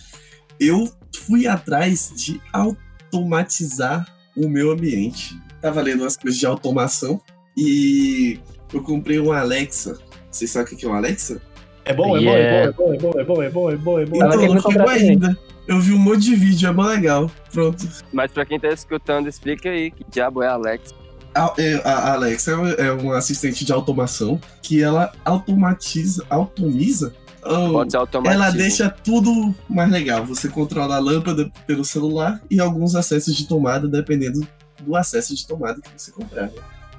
eu 0.60 0.90
fui 1.26 1.48
atrás 1.48 2.12
de 2.16 2.40
automatizar 2.54 4.08
o 4.36 4.48
meu 4.48 4.72
ambiente. 4.72 5.38
Tava 5.62 5.82
lendo 5.82 6.02
umas 6.02 6.18
coisas 6.18 6.40
de 6.40 6.46
automação 6.46 7.20
e 7.58 8.40
eu 8.74 8.82
comprei 8.82 9.20
um 9.20 9.32
Alexa. 9.32 9.98
Vocês 10.30 10.52
sabem 10.52 10.74
o 10.74 10.78
que 10.78 10.86
é 10.86 10.90
um 10.90 10.94
Alexa? 10.94 11.42
É 11.86 11.94
bom, 11.94 12.18
é 12.18 12.22
bom, 12.22 12.32
é 12.32 12.72
bom, 12.72 12.94
é 12.94 12.98
bom, 12.98 13.14
é 13.20 13.24
bom, 13.24 13.44
é 13.44 13.50
bom, 13.50 13.72
é 13.72 13.78
bom, 13.78 14.00
é 14.00 14.06
bom. 14.06 14.18
Então, 14.18 14.54
não 14.54 14.62
chegou 14.62 14.90
ainda. 14.90 15.38
Eu 15.68 15.80
vi 15.80 15.94
um 15.94 15.98
monte 15.98 16.22
de 16.22 16.36
vídeo, 16.36 16.70
é 16.70 16.74
bem 16.74 16.86
legal. 16.86 17.32
Pronto. 17.52 17.88
Mas 18.12 18.32
pra 18.32 18.46
quem 18.46 18.60
tá 18.60 18.70
escutando, 18.70 19.28
explica 19.28 19.70
aí 19.70 19.92
que 19.92 20.04
diabo 20.10 20.42
é 20.42 20.48
Alex. 20.48 20.94
A, 21.36 21.54
é, 21.58 21.82
a 21.84 22.14
Alexa 22.14 22.52
é 22.78 22.92
uma 22.92 23.18
assistente 23.18 23.66
de 23.66 23.72
automação 23.72 24.40
que 24.62 24.82
ela 24.82 25.12
automatiza, 25.26 26.26
automiza. 26.30 27.14
Oh, 27.46 27.74
Pode 27.74 27.92
ser 27.92 27.98
automático. 27.98 28.42
ela 28.42 28.52
deixa 28.52 28.90
tudo 28.90 29.54
mais 29.70 29.90
legal. 29.92 30.26
Você 30.26 30.48
controla 30.48 30.96
a 30.96 31.00
lâmpada 31.00 31.52
pelo 31.66 31.84
celular 31.84 32.42
e 32.50 32.60
alguns 32.60 32.96
acessos 32.96 33.36
de 33.36 33.48
tomada, 33.48 33.88
dependendo 33.88 34.48
do 34.82 34.96
acesso 34.96 35.36
de 35.36 35.46
tomada 35.46 35.82
que 35.82 35.90
você 35.98 36.12
comprar. 36.12 36.50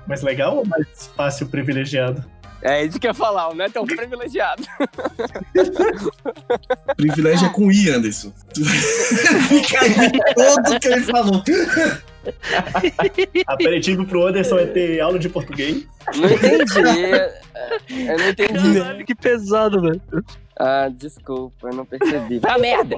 Mais 0.06 0.22
legal 0.22 0.58
ou 0.58 0.66
mais 0.66 0.86
fácil 1.16 1.48
privilegiado? 1.48 2.24
É 2.62 2.82
isso 2.82 2.98
que 2.98 3.06
eu 3.06 3.10
ia 3.10 3.14
falar, 3.14 3.50
o 3.50 3.54
Neto 3.54 3.76
é 3.76 3.80
um 3.80 3.84
privilegiado. 3.86 4.62
Privilégio 6.96 7.46
é 7.46 7.50
com 7.50 7.70
I, 7.70 7.90
Anderson. 7.90 8.32
Fica 9.48 9.80
aí 9.82 10.10
todo 10.34 10.80
que 10.80 10.88
ele 10.88 11.02
falou. 11.02 11.42
Aperitivo 13.46 14.06
pro 14.06 14.26
Anderson 14.26 14.58
é 14.58 14.66
ter 14.66 14.98
aula 15.00 15.18
de 15.18 15.28
português. 15.28 15.86
Não 16.16 16.30
entendi. 16.30 17.04
é, 17.04 17.40
Eu 17.90 18.18
não 18.18 18.28
entendi. 18.30 18.78
Caralho, 18.78 19.04
que 19.04 19.14
pesado, 19.14 19.82
velho. 19.82 20.00
Ah, 20.58 20.88
desculpa, 20.90 21.68
eu 21.68 21.74
não 21.74 21.84
percebi. 21.84 22.38
Vai 22.38 22.52
a 22.52 22.58
merda! 22.58 22.96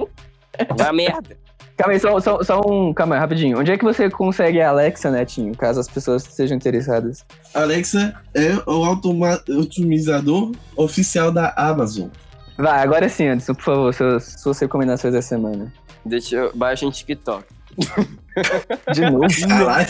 Vai 0.77 0.93
merda! 0.93 1.37
Calma 1.77 1.93
aí, 1.93 1.99
só, 1.99 2.19
só, 2.19 2.43
só 2.43 2.61
um. 2.67 2.91
Calma 2.91 3.15
aí, 3.15 3.21
rapidinho. 3.21 3.59
Onde 3.59 3.71
é 3.71 3.77
que 3.77 3.83
você 3.83 4.09
consegue 4.09 4.59
a 4.59 4.69
Alexa, 4.69 5.11
Netinho? 5.11 5.55
Caso 5.55 5.79
as 5.79 5.87
pessoas 5.87 6.23
sejam 6.23 6.57
interessadas. 6.57 7.23
Alexa 7.53 8.19
é 8.33 8.53
o 8.65 8.83
automa- 8.83 9.39
otimizador 9.47 10.51
oficial 10.75 11.31
da 11.31 11.53
Amazon. 11.55 12.09
Vai, 12.57 12.79
agora 12.81 13.07
sim, 13.07 13.27
Anderson, 13.27 13.53
por 13.53 13.63
favor, 13.63 13.93
suas, 13.93 14.23
suas 14.41 14.57
recomendações 14.59 15.13
da 15.13 15.21
semana. 15.21 15.71
Deixa 16.03 16.35
eu 16.35 16.51
baixar 16.55 16.87
em 16.87 16.89
TikTok. 16.89 17.45
De 18.93 19.01
novo. 19.01 19.27
Caralho. 19.47 19.87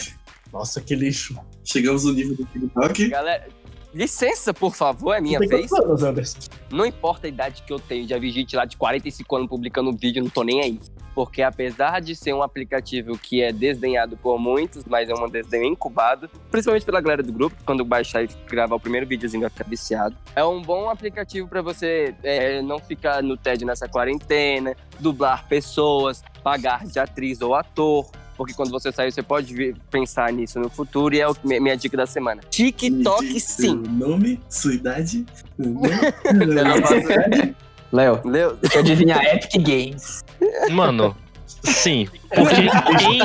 Nossa, 0.52 0.82
que 0.82 0.94
lixo. 0.96 1.38
Chegamos 1.64 2.04
no 2.04 2.14
nível 2.14 2.36
do 2.36 2.46
TikTok. 2.46 3.08
Galera, 3.10 3.48
licença, 3.94 4.54
por 4.54 4.76
favor, 4.76 5.14
é 5.14 5.22
minha 5.22 5.40
vez. 5.40 5.72
anos, 5.72 6.04
Anderson? 6.04 6.40
Não 6.70 6.86
importa 6.86 7.28
a 7.28 7.30
idade 7.30 7.64
que 7.66 7.72
eu 7.72 7.80
tenho, 7.80 8.08
já 8.08 8.18
vi 8.18 8.30
gente 8.32 8.56
lá 8.56 8.66
de 8.66 8.76
45 8.76 9.36
anos 9.36 9.50
publicando 9.50 9.96
vídeo, 9.96 10.22
não 10.24 10.30
tô 10.30 10.44
nem 10.44 10.62
aí. 10.62 10.80
Porque 11.18 11.42
apesar 11.42 12.00
de 12.00 12.16
ser 12.16 12.32
um 12.32 12.44
aplicativo 12.44 13.18
que 13.18 13.42
é 13.42 13.52
desdenhado 13.52 14.16
por 14.16 14.38
muitos, 14.38 14.86
mas 14.86 15.10
é 15.10 15.16
um 15.16 15.28
desdenho 15.28 15.64
incubado, 15.66 16.30
principalmente 16.52 16.86
pela 16.86 17.02
galera 17.02 17.24
do 17.24 17.34
grupo, 17.34 17.56
quando 17.66 17.84
baixar 17.84 18.24
e 18.24 18.30
gravar 18.48 18.76
o 18.76 18.80
primeiro 18.80 19.08
videozinho 19.08 19.42
vai 19.42 19.50
ficar 19.50 19.64
viciado. 19.68 20.16
É 20.36 20.44
um 20.46 20.62
bom 20.62 20.92
aplicativo 20.92 21.48
pra 21.48 21.64
você 21.64 22.14
é, 22.22 22.62
não 22.62 22.78
ficar 22.78 23.24
no 23.24 23.36
TED 23.36 23.66
nessa 23.66 23.88
quarentena, 23.90 24.76
dublar 25.00 25.48
pessoas, 25.48 26.24
pagar 26.44 26.86
de 26.86 27.00
atriz 27.00 27.42
ou 27.42 27.56
ator. 27.56 28.06
Porque 28.38 28.54
quando 28.54 28.70
você 28.70 28.92
sair, 28.92 29.12
você 29.12 29.24
pode 29.24 29.74
pensar 29.90 30.32
nisso 30.32 30.60
no 30.60 30.70
futuro 30.70 31.16
e 31.16 31.20
é 31.20 31.28
o- 31.28 31.36
minha 31.44 31.76
dica 31.76 31.98
da 31.98 32.06
semana. 32.06 32.42
TikTok 32.48 33.40
sim. 33.40 33.74
Nome, 33.90 34.40
sua 34.48 34.76
idade. 34.76 35.26
Eu 35.58 36.64
não 36.64 36.78
faço- 36.84 37.67
Léo, 37.92 38.22
deixa 38.62 38.78
eu 38.78 38.82
adivinhar 38.82 39.24
Epic 39.26 39.62
Games. 39.62 40.24
Mano, 40.70 41.16
sim. 41.46 42.08
Porque 42.30 42.68
quem. 42.98 43.20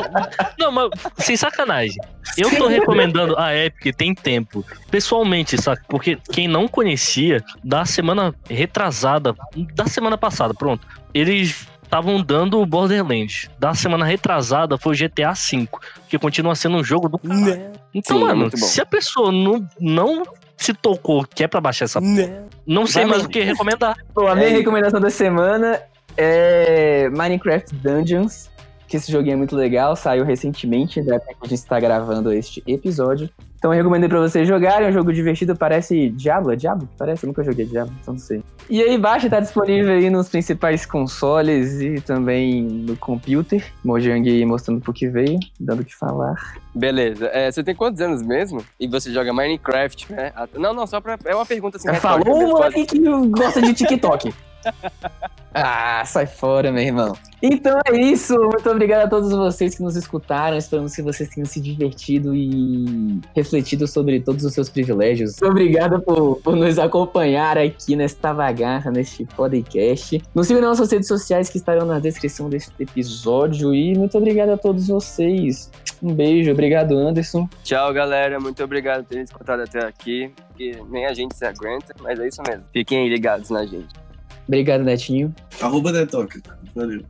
Não, 0.59 0.71
mas 0.71 0.91
sem 1.19 1.37
sacanagem. 1.37 1.97
Eu 2.37 2.57
tô 2.57 2.69
recomendando 2.69 3.39
a 3.39 3.55
Epic 3.55 3.95
tem 3.97 4.15
tempo. 4.15 4.65
Pessoalmente, 4.91 5.61
saca? 5.61 5.83
Porque 5.89 6.17
quem 6.33 6.49
não 6.49 6.69
conhecia, 6.69 7.45
da 7.63 7.85
semana 7.85 8.35
retrasada, 8.49 9.35
da 9.75 9.87
semana 9.87 10.17
passada, 10.17 10.55
pronto. 10.55 10.87
Eles 11.13 11.67
estavam 11.83 12.23
dando 12.23 12.59
o 12.59 12.65
Borderlands. 12.65 13.51
Da 13.59 13.75
semana 13.75 14.07
retrasada 14.07 14.79
foi 14.79 14.95
o 14.95 14.99
GTA 14.99 15.33
V, 15.33 15.69
que 16.09 16.19
continua 16.19 16.55
sendo 16.55 16.79
um 16.79 16.85
jogo 16.85 17.09
do 17.09 17.19
caralho. 17.19 17.73
Então, 17.93 18.19
Sim, 18.19 18.25
mano, 18.25 18.57
se 18.57 18.81
a 18.81 18.87
pessoa 18.87 19.31
não, 19.31 19.69
não 19.79 20.23
se 20.65 20.75
tocou 20.75 21.25
que 21.25 21.43
é 21.45 21.49
pra 21.49 21.61
baixar 21.61 21.85
essa 21.87 22.01
porra, 22.01 22.47
não 22.67 22.87
sei 22.87 23.03
Vai 23.03 23.11
mais 23.11 23.23
o 23.25 23.29
mesmo. 23.29 23.33
que 23.33 23.41
recomendar. 23.43 23.97
Bom, 24.15 24.27
a 24.27 24.35
minha 24.35 24.49
É 24.49 24.51
recomendação 24.51 25.01
da 25.01 25.11
semana 25.11 25.81
é 26.17 27.09
Minecraft 27.11 27.75
Dungeons, 27.77 28.51
que 28.89 28.97
esse 28.97 29.11
joguinho 29.11 29.35
é 29.35 29.37
muito 29.37 29.57
legal, 29.57 29.97
saiu 29.97 30.25
recentemente, 30.25 31.03
da 31.03 31.19
que 31.19 31.27
a 31.41 31.45
gente 31.47 31.55
está 31.59 31.81
gravando 31.81 32.33
este 32.33 32.63
episódio. 32.67 33.29
Então 33.63 33.73
eu 33.73 33.77
recomendo 33.77 34.09
pra 34.09 34.19
vocês 34.19 34.49
jogarem, 34.49 34.89
é 34.89 34.91
um 34.91 34.93
jogo 34.93 35.13
divertido, 35.13 35.55
parece 35.55 36.11
Diablo, 36.11 36.53
é 36.53 36.57
Diablo? 36.57 36.89
Parece, 36.99 37.25
eu 37.25 37.29
nunca 37.29 37.45
joguei 37.45 37.65
Diablo, 37.65 37.95
então 38.03 38.15
não 38.15 38.19
sei. 38.19 38.43
E 38.69 38.83
aí 38.83 38.99
baixa, 38.99 39.31
tá 39.31 39.39
disponível 39.39 39.95
aí 39.95 40.11
nos 40.11 40.29
principais 40.29 40.85
consoles 40.85 41.81
e 41.81 42.01
também 42.01 42.61
no 42.65 42.97
computer. 42.97 43.65
Mojang 43.85 44.45
mostrando 44.47 44.81
pro 44.81 44.93
que 44.93 45.07
veio, 45.09 45.39
dando 45.61 45.83
o 45.83 45.85
que 45.85 45.95
falar. 45.95 46.35
Beleza. 46.75 47.27
É, 47.33 47.53
você 47.53 47.63
tem 47.63 47.73
quantos 47.73 48.01
anos 48.01 48.21
mesmo? 48.21 48.65
E 48.81 48.89
você 48.89 49.13
joga 49.13 49.33
Minecraft, 49.33 50.13
né? 50.13 50.33
Não, 50.59 50.75
não, 50.75 50.85
só 50.85 51.01
pra. 51.01 51.17
É 51.25 51.33
uma 51.33 51.47
pergunta 51.47 51.77
assim. 51.77 51.95
Falou 51.95 52.35
o 52.35 52.39
retórica, 52.39 52.79
moleque 52.79 52.87
que 52.87 52.99
gosta 53.29 53.63
de 53.63 53.75
TikTok. 53.75 54.35
Ah, 55.55 56.03
sai 56.07 56.27
fora, 56.27 56.73
meu 56.73 56.83
irmão. 56.83 57.15
Então 57.43 57.79
é 57.87 58.01
isso. 58.01 58.35
Muito 58.39 58.71
obrigado 58.71 59.05
a 59.05 59.09
todos 59.09 59.31
vocês 59.33 59.75
que 59.75 59.83
nos 59.83 59.97
escutaram. 59.97 60.57
Esperamos 60.57 60.95
que 60.95 61.03
vocês 61.03 61.29
tenham 61.29 61.45
se 61.45 61.61
divertido 61.61 62.35
e 62.35 63.21
refletido 63.35 63.87
sobre 63.87 64.21
todos 64.21 64.45
os 64.45 64.55
seus 64.55 64.71
privilégios. 64.71 65.43
Obrigado 65.43 66.01
por, 66.01 66.37
por 66.37 66.57
nos 66.57 66.79
acompanhar 66.79 67.59
aqui 67.59 67.97
nesta 67.97 68.33
bagaça, 68.33 68.91
neste 68.91 69.25
podcast. 69.27 70.23
Nos 70.35 70.47
sigam 70.47 70.63
nas 70.63 70.79
nossas 70.79 70.91
redes 70.91 71.09
sociais 71.09 71.51
que 71.51 71.59
estarão 71.59 71.85
na 71.85 71.99
descrição 71.99 72.49
deste 72.49 72.73
episódio. 72.79 73.75
E 73.75 73.95
muito 73.99 74.17
obrigado 74.17 74.51
a 74.51 74.57
todos 74.57 74.89
vocês. 74.89 75.71
Um 76.03 76.15
beijo. 76.15 76.51
Obrigado, 76.51 76.97
Anderson. 76.97 77.49
Tchau, 77.63 77.93
galera. 77.93 78.41
Muito 78.41 78.63
obrigado 78.65 79.03
por 79.03 79.11
terem 79.11 79.25
escutado 79.25 79.61
até 79.61 79.85
aqui. 79.85 80.33
Que 80.57 80.81
nem 80.89 81.07
a 81.07 81.13
gente 81.13 81.37
se 81.37 81.45
aguenta, 81.45 81.95
mas 82.01 82.19
é 82.19 82.29
isso 82.29 82.41
mesmo. 82.47 82.65
Fiquem 82.73 83.09
ligados 83.09 83.51
na 83.51 83.67
gente. 83.67 84.03
Obrigado, 84.47 84.83
Netinho. 84.85 85.35
Arroba 85.61 85.93
Netok. 85.93 86.41
Valeu. 86.75 87.03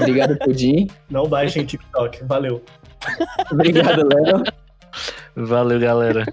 Obrigado, 0.00 0.38
Pudim. 0.38 0.88
Não 1.10 1.26
baixem 1.26 1.64
TikTok. 1.64 2.24
Valeu. 2.24 2.62
Obrigado, 3.50 4.08
Léo. 4.08 4.42
Valeu, 5.34 5.80
galera. 5.80 6.24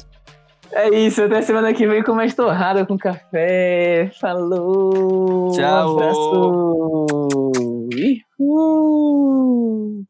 É 0.72 0.90
isso, 0.90 1.24
até 1.24 1.42
semana 1.42 1.74
que 1.74 1.88
vem 1.88 2.04
com 2.04 2.14
mais 2.14 2.36
torrada 2.36 2.86
com 2.86 2.96
café. 2.98 4.12
Falou! 4.20 5.52
Tchau! 5.52 5.96
Um 5.96 5.98
abraço! 5.98 7.50
Uhul. 8.40 10.06